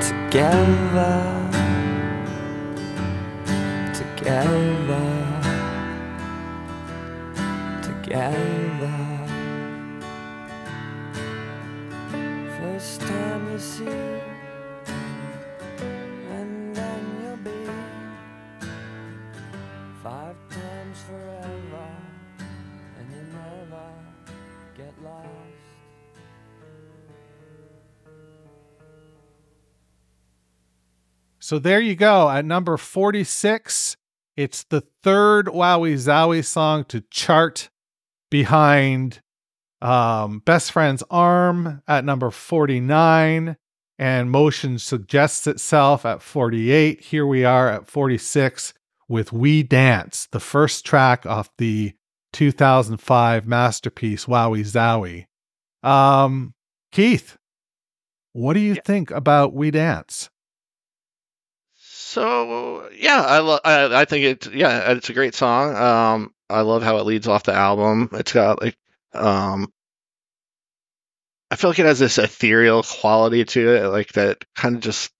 Together. 0.00 1.14
Together. 3.94 5.06
Together. 7.84 9.23
So 31.44 31.58
there 31.58 31.78
you 31.78 31.94
go. 31.94 32.30
At 32.30 32.46
number 32.46 32.78
46, 32.78 33.98
it's 34.34 34.64
the 34.64 34.82
third 35.02 35.44
Wowee 35.48 35.92
Zowee 35.92 36.42
song 36.42 36.86
to 36.86 37.02
chart 37.10 37.68
behind 38.30 39.20
um, 39.82 40.38
Best 40.38 40.72
Friend's 40.72 41.02
Arm 41.10 41.82
at 41.86 42.02
number 42.02 42.30
49, 42.30 43.58
and 43.98 44.30
Motion 44.30 44.78
Suggests 44.78 45.46
Itself 45.46 46.06
at 46.06 46.22
48. 46.22 47.02
Here 47.02 47.26
we 47.26 47.44
are 47.44 47.68
at 47.68 47.88
46 47.88 48.72
with 49.06 49.30
We 49.30 49.62
Dance, 49.62 50.26
the 50.32 50.40
first 50.40 50.86
track 50.86 51.26
off 51.26 51.50
the 51.58 51.92
2005 52.32 53.46
masterpiece 53.46 54.24
Wowee 54.24 54.64
Zowee. 54.64 55.26
Um, 55.86 56.54
Keith, 56.90 57.36
what 58.32 58.54
do 58.54 58.60
you 58.60 58.76
think 58.76 59.10
about 59.10 59.52
We 59.52 59.70
Dance? 59.70 60.30
So 62.14 62.88
yeah, 62.96 63.20
I 63.20 63.38
lo- 63.40 63.58
I, 63.64 64.02
I 64.02 64.04
think 64.04 64.24
it's 64.24 64.46
yeah, 64.46 64.92
it's 64.92 65.10
a 65.10 65.14
great 65.14 65.34
song. 65.34 65.74
Um, 65.74 66.34
I 66.48 66.60
love 66.60 66.84
how 66.84 66.98
it 66.98 67.06
leads 67.06 67.26
off 67.26 67.42
the 67.42 67.54
album. 67.54 68.08
It's 68.12 68.32
got 68.32 68.62
like 68.62 68.76
um, 69.12 69.66
I 71.50 71.56
feel 71.56 71.70
like 71.70 71.80
it 71.80 71.86
has 71.86 71.98
this 71.98 72.18
ethereal 72.18 72.84
quality 72.84 73.44
to 73.44 73.74
it, 73.74 73.88
like 73.88 74.12
that 74.12 74.44
kind 74.54 74.76
of 74.76 74.80
just 74.82 75.10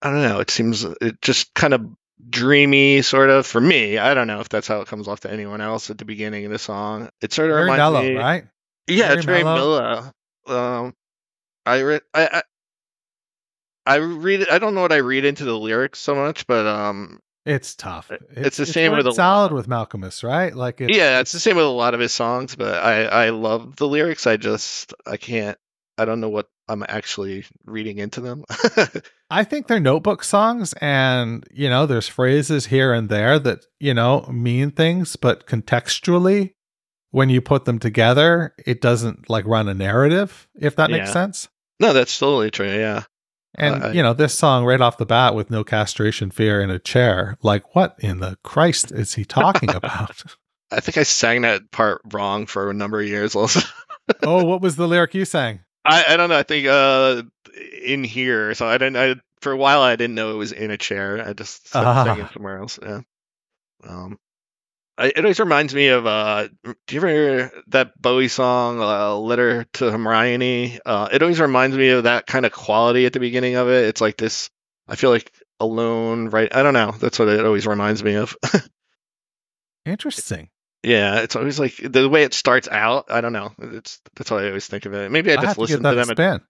I 0.00 0.10
don't 0.12 0.22
know. 0.22 0.38
It 0.38 0.50
seems 0.50 0.84
it 0.84 1.20
just 1.20 1.52
kind 1.52 1.74
of 1.74 1.84
dreamy, 2.28 3.02
sort 3.02 3.30
of 3.30 3.44
for 3.44 3.60
me. 3.60 3.98
I 3.98 4.14
don't 4.14 4.28
know 4.28 4.38
if 4.38 4.48
that's 4.50 4.68
how 4.68 4.82
it 4.82 4.86
comes 4.86 5.08
off 5.08 5.20
to 5.20 5.32
anyone 5.32 5.60
else 5.60 5.90
at 5.90 5.98
the 5.98 6.04
beginning 6.04 6.44
of 6.46 6.52
the 6.52 6.60
song. 6.60 7.10
It 7.20 7.32
sort 7.32 7.50
of 7.50 7.54
Very 7.54 7.64
reminds 7.64 7.78
mellow, 7.80 8.02
me, 8.02 8.14
right? 8.14 8.44
Yeah, 8.86 9.08
Very 9.08 9.16
it's 9.16 9.26
very 9.26 9.42
mellow. 9.42 10.12
mellow. 10.46 10.84
Um, 10.86 10.94
I 11.66 11.82
read, 11.82 12.02
I, 12.14 12.28
I, 12.32 12.42
I 13.86 13.96
read. 13.96 14.48
I 14.48 14.58
don't 14.58 14.74
know 14.74 14.82
what 14.82 14.92
I 14.92 14.98
read 14.98 15.24
into 15.24 15.44
the 15.44 15.58
lyrics 15.58 15.98
so 15.98 16.14
much, 16.14 16.46
but 16.46 16.66
um, 16.66 17.20
It's 17.46 17.74
tough. 17.74 18.12
It's 18.30 18.56
the 18.56 18.66
same 18.66 18.92
with 18.92 19.12
salad 19.14 19.52
lot. 19.52 19.56
with 19.56 19.68
Malkmus, 19.68 20.22
right? 20.22 20.54
Like 20.54 20.80
it's, 20.80 20.96
yeah, 20.96 21.20
it's 21.20 21.32
the 21.32 21.40
same 21.40 21.56
with 21.56 21.64
a 21.64 21.68
lot 21.68 21.94
of 21.94 22.00
his 22.00 22.12
songs. 22.12 22.54
But 22.54 22.82
I, 22.82 23.04
I 23.04 23.30
love 23.30 23.76
the 23.76 23.88
lyrics. 23.88 24.26
I 24.26 24.36
just, 24.36 24.94
I 25.06 25.16
can't. 25.16 25.58
I 25.98 26.04
don't 26.06 26.20
know 26.20 26.28
what 26.30 26.48
I'm 26.68 26.82
actually 26.88 27.44
reading 27.66 27.98
into 27.98 28.20
them. 28.20 28.44
I 29.30 29.44
think 29.44 29.66
they're 29.66 29.80
notebook 29.80 30.24
songs, 30.24 30.72
and 30.74 31.44
you 31.52 31.68
know, 31.68 31.86
there's 31.86 32.08
phrases 32.08 32.66
here 32.66 32.92
and 32.92 33.08
there 33.08 33.38
that 33.38 33.66
you 33.78 33.92
know 33.94 34.26
mean 34.30 34.70
things, 34.70 35.16
but 35.16 35.46
contextually, 35.46 36.54
when 37.10 37.28
you 37.28 37.40
put 37.40 37.64
them 37.64 37.78
together, 37.78 38.54
it 38.66 38.80
doesn't 38.80 39.28
like 39.28 39.46
run 39.46 39.68
a 39.68 39.74
narrative. 39.74 40.48
If 40.58 40.76
that 40.76 40.90
makes 40.90 41.12
sense. 41.12 41.48
no, 41.80 41.92
that's 41.92 42.18
totally 42.18 42.50
true. 42.50 42.70
Yeah. 42.70 43.02
And 43.56 43.82
I- 43.84 43.92
you 43.92 44.02
know, 44.02 44.12
this 44.14 44.32
song 44.34 44.64
right 44.64 44.80
off 44.80 44.96
the 44.98 45.06
bat 45.06 45.34
with 45.34 45.50
no 45.50 45.64
castration 45.64 46.30
fear 46.30 46.60
in 46.60 46.70
a 46.70 46.78
chair, 46.78 47.36
like 47.42 47.74
what 47.74 47.96
in 47.98 48.20
the 48.20 48.38
Christ 48.42 48.92
is 48.92 49.14
he 49.14 49.24
talking 49.24 49.70
about? 49.74 50.22
I 50.70 50.80
think 50.80 50.96
I 50.98 51.02
sang 51.02 51.42
that 51.42 51.70
part 51.72 52.00
wrong 52.12 52.46
for 52.46 52.70
a 52.70 52.74
number 52.74 53.00
of 53.00 53.08
years. 53.08 53.34
Also, 53.34 53.60
oh, 54.22 54.44
what 54.44 54.60
was 54.60 54.76
the 54.76 54.86
lyric 54.86 55.14
you 55.14 55.24
sang? 55.24 55.60
I, 55.84 56.04
I 56.10 56.16
don't 56.16 56.28
know. 56.28 56.38
I 56.38 56.42
think 56.44 56.66
uh, 56.68 57.22
in 57.82 58.04
here. 58.04 58.54
So 58.54 58.66
I 58.66 58.78
didn't. 58.78 58.96
I 58.96 59.16
for 59.40 59.50
a 59.52 59.56
while 59.56 59.80
I 59.80 59.96
didn't 59.96 60.14
know 60.14 60.30
it 60.32 60.36
was 60.36 60.52
in 60.52 60.70
a 60.70 60.76
chair. 60.78 61.26
I 61.26 61.32
just 61.32 61.66
started 61.68 61.88
Ah. 61.88 62.04
singing 62.04 62.28
somewhere 62.32 62.58
else. 62.58 62.78
Yeah. 62.80 63.00
Um, 63.88 64.18
it 65.02 65.18
always 65.18 65.40
reminds 65.40 65.74
me 65.74 65.88
of 65.88 66.06
uh. 66.06 66.48
Do 66.64 66.94
you 66.94 67.00
ever 67.00 67.08
hear 67.08 67.52
that 67.68 68.00
Bowie 68.00 68.28
song, 68.28 68.80
uh, 68.80 69.16
"Letter 69.16 69.64
to 69.74 69.90
Hermione"? 69.90 70.78
Uh, 70.84 71.08
it 71.12 71.22
always 71.22 71.40
reminds 71.40 71.76
me 71.76 71.88
of 71.90 72.04
that 72.04 72.26
kind 72.26 72.46
of 72.46 72.52
quality 72.52 73.06
at 73.06 73.12
the 73.12 73.20
beginning 73.20 73.56
of 73.56 73.68
it. 73.68 73.86
It's 73.86 74.00
like 74.00 74.16
this. 74.16 74.50
I 74.88 74.96
feel 74.96 75.10
like 75.10 75.32
alone, 75.58 76.28
right? 76.28 76.54
I 76.54 76.62
don't 76.62 76.74
know. 76.74 76.92
That's 76.92 77.18
what 77.18 77.28
it 77.28 77.44
always 77.44 77.66
reminds 77.66 78.02
me 78.02 78.14
of. 78.14 78.36
Interesting. 79.86 80.50
yeah, 80.82 81.20
it's 81.20 81.36
always 81.36 81.58
like 81.58 81.76
the 81.76 82.08
way 82.08 82.24
it 82.24 82.34
starts 82.34 82.68
out. 82.68 83.06
I 83.10 83.20
don't 83.20 83.32
know. 83.32 83.52
It's 83.58 84.00
that's 84.16 84.30
what 84.30 84.44
I 84.44 84.48
always 84.48 84.66
think 84.66 84.86
of 84.86 84.94
it. 84.94 85.10
Maybe 85.10 85.30
I 85.32 85.36
I 85.36 85.42
just 85.42 85.54
to 85.54 85.60
listened 85.60 85.84
that 85.84 85.90
to 85.90 85.96
them. 85.96 86.10
At, 86.10 86.16
spin. 86.16 86.40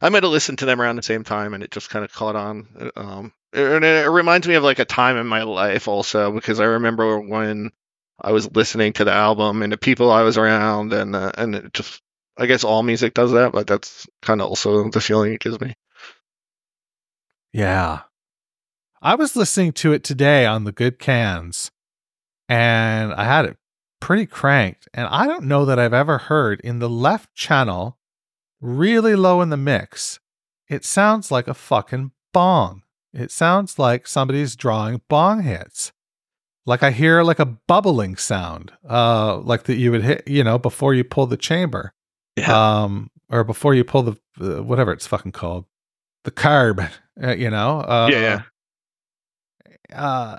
I 0.00 0.08
might 0.08 0.22
have 0.22 0.32
listened 0.32 0.58
to 0.58 0.66
them 0.66 0.80
around 0.80 0.96
the 0.96 1.02
same 1.02 1.24
time, 1.24 1.54
and 1.54 1.62
it 1.62 1.70
just 1.70 1.88
kind 1.90 2.04
of 2.04 2.12
caught 2.12 2.36
on. 2.36 2.90
Um, 2.96 3.32
and 3.52 3.84
it 3.84 4.10
reminds 4.10 4.48
me 4.48 4.54
of 4.54 4.64
like 4.64 4.80
a 4.80 4.84
time 4.84 5.16
in 5.16 5.26
my 5.26 5.44
life 5.44 5.88
also 5.88 6.32
because 6.32 6.60
I 6.60 6.64
remember 6.64 7.20
when 7.20 7.70
I 8.24 8.32
was 8.32 8.50
listening 8.54 8.94
to 8.94 9.04
the 9.04 9.12
album 9.12 9.62
and 9.62 9.72
the 9.72 9.76
people 9.76 10.10
I 10.10 10.22
was 10.22 10.38
around, 10.38 10.92
and 10.92 11.14
uh, 11.14 11.32
and 11.36 11.54
it 11.54 11.72
just 11.72 12.00
I 12.36 12.46
guess 12.46 12.64
all 12.64 12.82
music 12.82 13.14
does 13.14 13.32
that, 13.32 13.52
but 13.52 13.66
that's 13.66 14.06
kind 14.22 14.40
of 14.40 14.48
also 14.48 14.88
the 14.90 15.00
feeling 15.00 15.34
it 15.34 15.40
gives 15.40 15.60
me. 15.60 15.74
Yeah. 17.52 18.00
I 19.00 19.14
was 19.14 19.36
listening 19.36 19.72
to 19.74 19.92
it 19.92 20.02
today 20.02 20.46
on 20.46 20.64
the 20.64 20.72
good 20.72 20.98
cans 20.98 21.70
and 22.48 23.12
I 23.14 23.24
had 23.24 23.44
it 23.44 23.56
pretty 24.00 24.26
cranked. 24.26 24.88
And 24.92 25.06
I 25.06 25.26
don't 25.26 25.44
know 25.44 25.64
that 25.64 25.78
I've 25.78 25.94
ever 25.94 26.18
heard 26.18 26.60
in 26.60 26.78
the 26.78 26.90
left 26.90 27.34
channel, 27.34 27.98
really 28.60 29.14
low 29.14 29.40
in 29.40 29.50
the 29.50 29.56
mix, 29.56 30.18
it 30.68 30.84
sounds 30.84 31.30
like 31.30 31.46
a 31.46 31.54
fucking 31.54 32.12
bong. 32.32 32.82
It 33.12 33.30
sounds 33.30 33.78
like 33.78 34.08
somebody's 34.08 34.56
drawing 34.56 35.02
bong 35.08 35.42
hits. 35.42 35.92
Like 36.66 36.82
I 36.82 36.90
hear 36.90 37.22
like 37.22 37.38
a 37.38 37.44
bubbling 37.46 38.16
sound, 38.16 38.72
uh, 38.88 39.38
like 39.38 39.64
that 39.64 39.76
you 39.76 39.90
would 39.90 40.02
hit, 40.02 40.26
you 40.26 40.42
know, 40.42 40.58
before 40.58 40.94
you 40.94 41.04
pull 41.04 41.26
the 41.26 41.36
chamber 41.36 41.92
yeah. 42.36 42.82
um, 42.82 43.10
or 43.30 43.44
before 43.44 43.74
you 43.74 43.84
pull 43.84 44.02
the 44.02 44.16
uh, 44.40 44.62
whatever 44.62 44.92
it's 44.92 45.06
fucking 45.06 45.32
called, 45.32 45.66
the 46.24 46.30
carb, 46.30 46.90
uh, 47.22 47.34
you 47.34 47.50
know. 47.50 47.80
Uh, 47.80 48.08
yeah, 48.10 48.42
yeah. 49.90 49.96
Uh, 49.96 50.38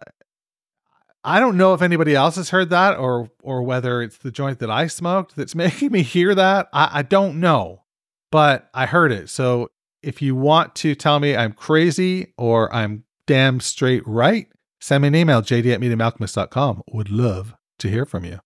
I 1.24 1.40
don't 1.40 1.58
know 1.58 1.74
if 1.74 1.82
anybody 1.82 2.16
else 2.16 2.36
has 2.36 2.50
heard 2.50 2.70
that, 2.70 2.98
or 2.98 3.30
or 3.42 3.64
whether 3.64 4.02
it's 4.02 4.18
the 4.18 4.32
joint 4.32 4.60
that 4.60 4.70
I 4.70 4.88
smoked 4.88 5.36
that's 5.36 5.56
making 5.56 5.92
me 5.92 6.04
hear 6.04 6.36
that. 6.36 6.70
I, 6.74 7.00
I 7.00 7.02
don't 7.02 7.40
know, 7.40 7.84
but 8.32 8.70
I 8.74 8.86
heard 8.86 9.12
it. 9.12 9.30
So 9.30 9.70
if 10.04 10.22
you 10.22 10.36
want 10.36 10.76
to 10.76 10.94
tell 10.96 11.20
me 11.20 11.36
I'm 11.36 11.54
crazy 11.54 12.34
or 12.38 12.74
I'm 12.74 13.06
damn 13.26 13.60
straight 13.60 14.04
right, 14.06 14.48
send 14.86 15.02
me 15.02 15.08
an 15.08 15.16
email, 15.16 15.42
jd 15.42 15.74
at 15.74 15.80
meetingmalkmus.com. 15.80 16.84
Would 16.92 17.10
love 17.10 17.56
to 17.80 17.90
hear 17.90 18.06
from 18.06 18.24
you. 18.26 18.40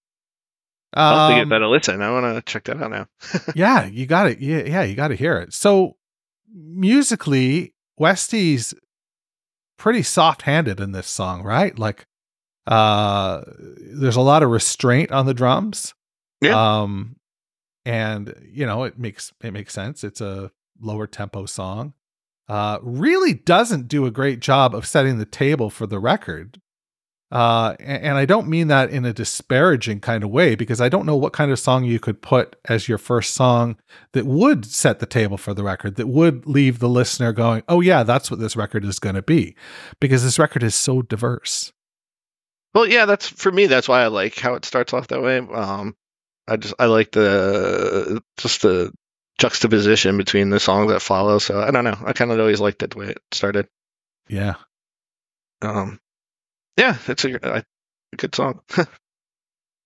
I'll 0.93 1.17
have 1.19 1.29
to 1.29 1.33
Um, 1.35 1.39
give 1.41 1.49
that 1.49 1.61
a 1.61 1.69
listen. 1.69 2.01
I 2.01 2.11
want 2.11 2.35
to 2.35 2.51
check 2.51 2.63
that 2.65 2.81
out 2.81 2.91
now. 2.91 3.07
yeah, 3.55 3.85
you 3.85 4.05
got 4.05 4.27
it. 4.27 4.39
Yeah, 4.39 4.63
yeah, 4.63 4.83
you 4.83 4.95
got 4.95 5.09
to 5.09 5.15
hear 5.15 5.37
it. 5.37 5.53
So 5.53 5.97
musically, 6.51 7.73
Westy's 7.97 8.73
pretty 9.77 10.03
soft-handed 10.03 10.79
in 10.79 10.91
this 10.93 11.07
song, 11.07 11.43
right? 11.43 11.77
Like 11.77 12.05
uh 12.67 13.41
there's 13.99 14.15
a 14.15 14.21
lot 14.21 14.43
of 14.43 14.49
restraint 14.49 15.11
on 15.11 15.25
the 15.25 15.33
drums. 15.33 15.93
Yeah. 16.41 16.81
Um 16.81 17.15
and 17.85 18.33
you 18.51 18.65
know, 18.65 18.83
it 18.83 18.97
makes 18.99 19.33
it 19.43 19.51
makes 19.51 19.73
sense. 19.73 20.03
It's 20.03 20.21
a 20.21 20.51
lower 20.81 21.07
tempo 21.07 21.45
song. 21.45 21.93
Uh 22.49 22.79
really 22.81 23.33
doesn't 23.33 23.87
do 23.87 24.05
a 24.05 24.11
great 24.11 24.41
job 24.41 24.75
of 24.75 24.85
setting 24.85 25.17
the 25.17 25.25
table 25.25 25.69
for 25.69 25.87
the 25.87 25.99
record. 25.99 26.59
Uh, 27.31 27.75
a- 27.79 27.83
and, 27.83 28.17
I 28.17 28.25
don't 28.25 28.47
mean 28.47 28.69
that 28.69 28.89
in 28.89 29.05
a 29.05 29.13
disparaging 29.13 29.99
kind 29.99 30.23
of 30.23 30.31
way 30.31 30.55
because 30.55 30.81
I 30.81 30.89
don't 30.89 31.05
know 31.05 31.15
what 31.15 31.31
kind 31.31 31.51
of 31.51 31.59
song 31.59 31.83
you 31.83 31.99
could 31.99 32.23
put 32.23 32.55
as 32.65 32.87
your 32.89 32.97
first 32.97 33.35
song 33.35 33.77
that 34.13 34.25
would 34.25 34.65
set 34.65 34.99
the 34.99 35.05
table 35.05 35.37
for 35.37 35.53
the 35.53 35.63
record, 35.63 35.95
that 35.97 36.07
would 36.07 36.47
leave 36.47 36.79
the 36.79 36.89
listener 36.89 37.31
going, 37.31 37.61
oh, 37.67 37.81
yeah, 37.81 38.01
that's 38.01 38.31
what 38.31 38.39
this 38.39 38.55
record 38.55 38.83
is 38.83 38.97
going 38.97 39.13
to 39.13 39.21
be. 39.21 39.55
Because 39.99 40.23
this 40.23 40.39
record 40.39 40.63
is 40.63 40.73
so 40.73 41.03
diverse. 41.03 41.71
Well, 42.73 42.87
yeah, 42.87 43.05
that's 43.05 43.27
for 43.27 43.51
me. 43.51 43.67
That's 43.67 43.87
why 43.87 44.01
I 44.01 44.07
like 44.07 44.39
how 44.39 44.55
it 44.55 44.65
starts 44.65 44.91
off 44.91 45.09
that 45.09 45.21
way. 45.21 45.37
Um, 45.37 45.95
I 46.47 46.57
just 46.57 46.73
I 46.79 46.85
like 46.85 47.11
the 47.11 48.23
just 48.37 48.63
the 48.63 48.91
juxtaposition 49.39 50.17
between 50.17 50.49
the 50.49 50.59
songs 50.59 50.91
that 50.91 51.01
follow. 51.01 51.39
So 51.39 51.59
I 51.59 51.71
don't 51.71 51.83
know. 51.83 51.97
I 52.05 52.13
kind 52.13 52.31
of 52.31 52.39
always 52.39 52.59
liked 52.59 52.83
it 52.83 52.91
the 52.91 52.97
way 52.99 53.07
it 53.07 53.21
started. 53.31 53.67
Yeah. 54.27 54.55
Um, 55.61 55.99
yeah, 56.77 56.97
it's 57.07 57.25
a, 57.25 57.35
a 57.43 57.63
good 58.15 58.35
song. 58.35 58.61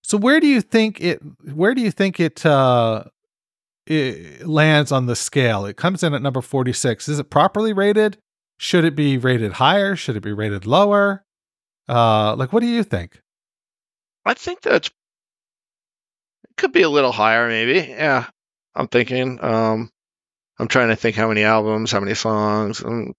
So 0.05 0.17
where 0.17 0.39
do 0.41 0.47
you 0.47 0.59
think 0.59 0.99
it 0.99 1.21
where 1.53 1.73
do 1.73 1.81
you 1.81 1.89
think 1.89 2.19
it 2.19 2.45
uh 2.45 3.05
it 3.87 4.45
lands 4.45 4.91
on 4.91 5.05
the 5.05 5.15
scale? 5.15 5.65
It 5.65 5.77
comes 5.77 6.03
in 6.03 6.13
at 6.13 6.21
number 6.21 6.41
46. 6.41 7.07
Is 7.07 7.19
it 7.19 7.29
properly 7.29 7.73
rated? 7.73 8.17
Should 8.57 8.83
it 8.85 8.95
be 8.95 9.17
rated 9.17 9.53
higher? 9.53 9.95
Should 9.95 10.17
it 10.17 10.23
be 10.23 10.33
rated 10.33 10.65
lower? 10.65 11.23
Uh 11.87 12.35
like 12.35 12.51
what 12.51 12.59
do 12.59 12.67
you 12.67 12.83
think? 12.83 13.21
I 14.25 14.33
think 14.33 14.61
that's 14.61 14.89
it 14.89 16.57
could 16.57 16.73
be 16.73 16.81
a 16.81 16.89
little 16.89 17.13
higher, 17.13 17.47
maybe. 17.47 17.87
Yeah, 17.89 18.27
I'm 18.75 18.87
thinking. 18.87 19.39
Um, 19.43 19.89
I'm 20.59 20.67
trying 20.67 20.89
to 20.89 20.95
think 20.95 21.15
how 21.15 21.27
many 21.27 21.43
albums, 21.43 21.91
how 21.91 21.99
many 21.99 22.13
songs. 22.15 22.83
Um, 22.83 23.13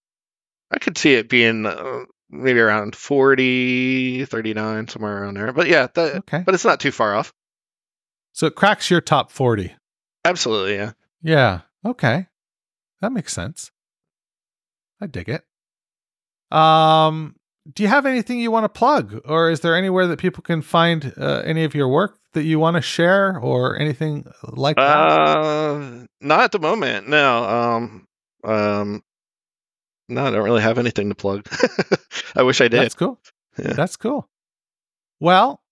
I 0.71 0.79
could 0.79 0.97
see 0.99 1.15
it 1.15 1.29
being 1.29 1.67
uh, 1.67 2.05
maybe 2.31 2.61
around 2.61 2.97
40, 2.97 4.25
39, 4.25 4.89
somewhere 4.89 5.23
around 5.23 5.35
there. 5.37 5.53
But 5.53 5.69
yeah, 5.69 5.89
that, 5.95 6.15
Okay. 6.17 6.43
but 6.45 6.55
it's 6.55 6.65
not 6.65 6.81
too 6.81 6.91
far 6.93 7.15
off. 7.15 7.33
So 8.33 8.47
it 8.47 8.55
cracks 8.57 8.91
your 8.91 9.01
top 9.01 9.31
40. 9.31 9.75
Absolutely, 10.25 10.75
yeah. 10.77 10.93
Yeah. 11.23 11.61
Okay. 11.85 12.27
That 13.01 13.13
makes 13.13 13.33
sense. 13.33 13.71
I 15.01 15.07
dig 15.07 15.29
it. 15.29 15.45
Um, 16.57 17.37
do 17.73 17.83
you 17.83 17.89
have 17.89 18.07
anything 18.07 18.39
you 18.41 18.51
want 18.51 18.65
to 18.65 18.69
plug, 18.69 19.21
or 19.25 19.51
is 19.51 19.61
there 19.61 19.77
anywhere 19.77 20.07
that 20.07 20.19
people 20.19 20.43
can 20.43 20.63
find 20.63 21.13
uh, 21.17 21.43
any 21.45 21.65
of 21.65 21.75
your 21.75 21.89
work 21.89 22.19
that 22.35 22.45
you 22.45 22.59
want 22.61 22.77
to 22.77 22.83
share 22.83 23.39
or 23.39 23.77
anything 23.79 24.27
like 24.45 24.77
that? 24.77 24.83
Uh, 24.99 26.07
not 26.21 26.41
at 26.45 26.53
the 26.53 26.59
moment. 26.59 27.09
No. 27.09 27.45
Um. 27.45 28.07
Um. 28.45 29.03
No, 30.09 30.27
I 30.27 30.31
don't 30.31 30.45
really 30.45 30.63
have 30.63 30.79
anything 30.79 31.09
to 31.09 31.15
plug. 31.15 31.47
I 32.37 32.43
wish 32.43 32.61
I 32.61 32.69
did. 32.69 32.83
That's 32.83 32.95
cool. 32.95 33.19
Yeah. 33.59 33.73
That's 33.73 33.97
cool. 33.97 34.29
Well, 35.19 35.63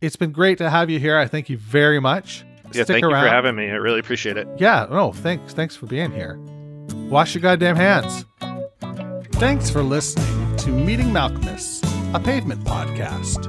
it's 0.00 0.16
been 0.16 0.32
great 0.32 0.58
to 0.58 0.68
have 0.68 0.90
you 0.90 0.98
here. 0.98 1.16
I 1.16 1.26
thank 1.26 1.48
you 1.48 1.56
very 1.56 2.00
much. 2.00 2.44
yeah. 2.66 2.82
Stick 2.84 2.86
Thank 2.88 3.04
around. 3.04 3.22
you 3.24 3.28
for 3.30 3.34
having 3.34 3.56
me. 3.56 3.70
I 3.70 3.74
really 3.76 3.98
appreciate 4.00 4.36
it. 4.36 4.46
Yeah, 4.58 4.86
no, 4.90 5.12
thanks. 5.12 5.54
Thanks 5.54 5.74
for 5.74 5.86
being 5.86 6.12
here. 6.12 6.38
Wash 7.08 7.34
your 7.34 7.40
goddamn 7.42 7.76
hands. 7.76 8.24
Thanks 9.36 9.70
for 9.70 9.82
listening 9.82 10.56
to 10.58 10.70
Meeting 10.70 11.06
Malkmus, 11.06 11.82
a 12.14 12.20
pavement 12.20 12.62
podcast, 12.64 13.46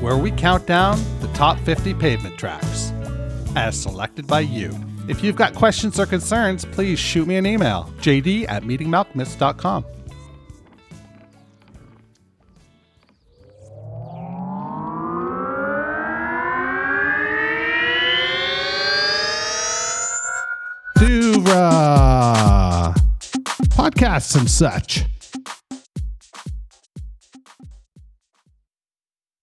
where 0.00 0.16
we 0.16 0.30
count 0.30 0.66
down 0.66 0.98
the 1.20 1.28
top 1.28 1.58
50 1.60 1.94
pavement 1.94 2.38
tracks 2.38 2.92
as 3.54 3.80
selected 3.80 4.26
by 4.26 4.40
you. 4.40 4.70
If 5.08 5.22
you've 5.22 5.36
got 5.36 5.54
questions 5.54 5.98
or 5.98 6.06
concerns, 6.06 6.64
please 6.64 6.98
shoot 6.98 7.26
me 7.26 7.36
an 7.36 7.46
email, 7.46 7.92
jd 8.00 8.46
at 8.48 8.62
meetingmalkmus.com. 8.64 9.84
Podcasts 23.76 24.36
and 24.36 24.50
such. 24.50 25.04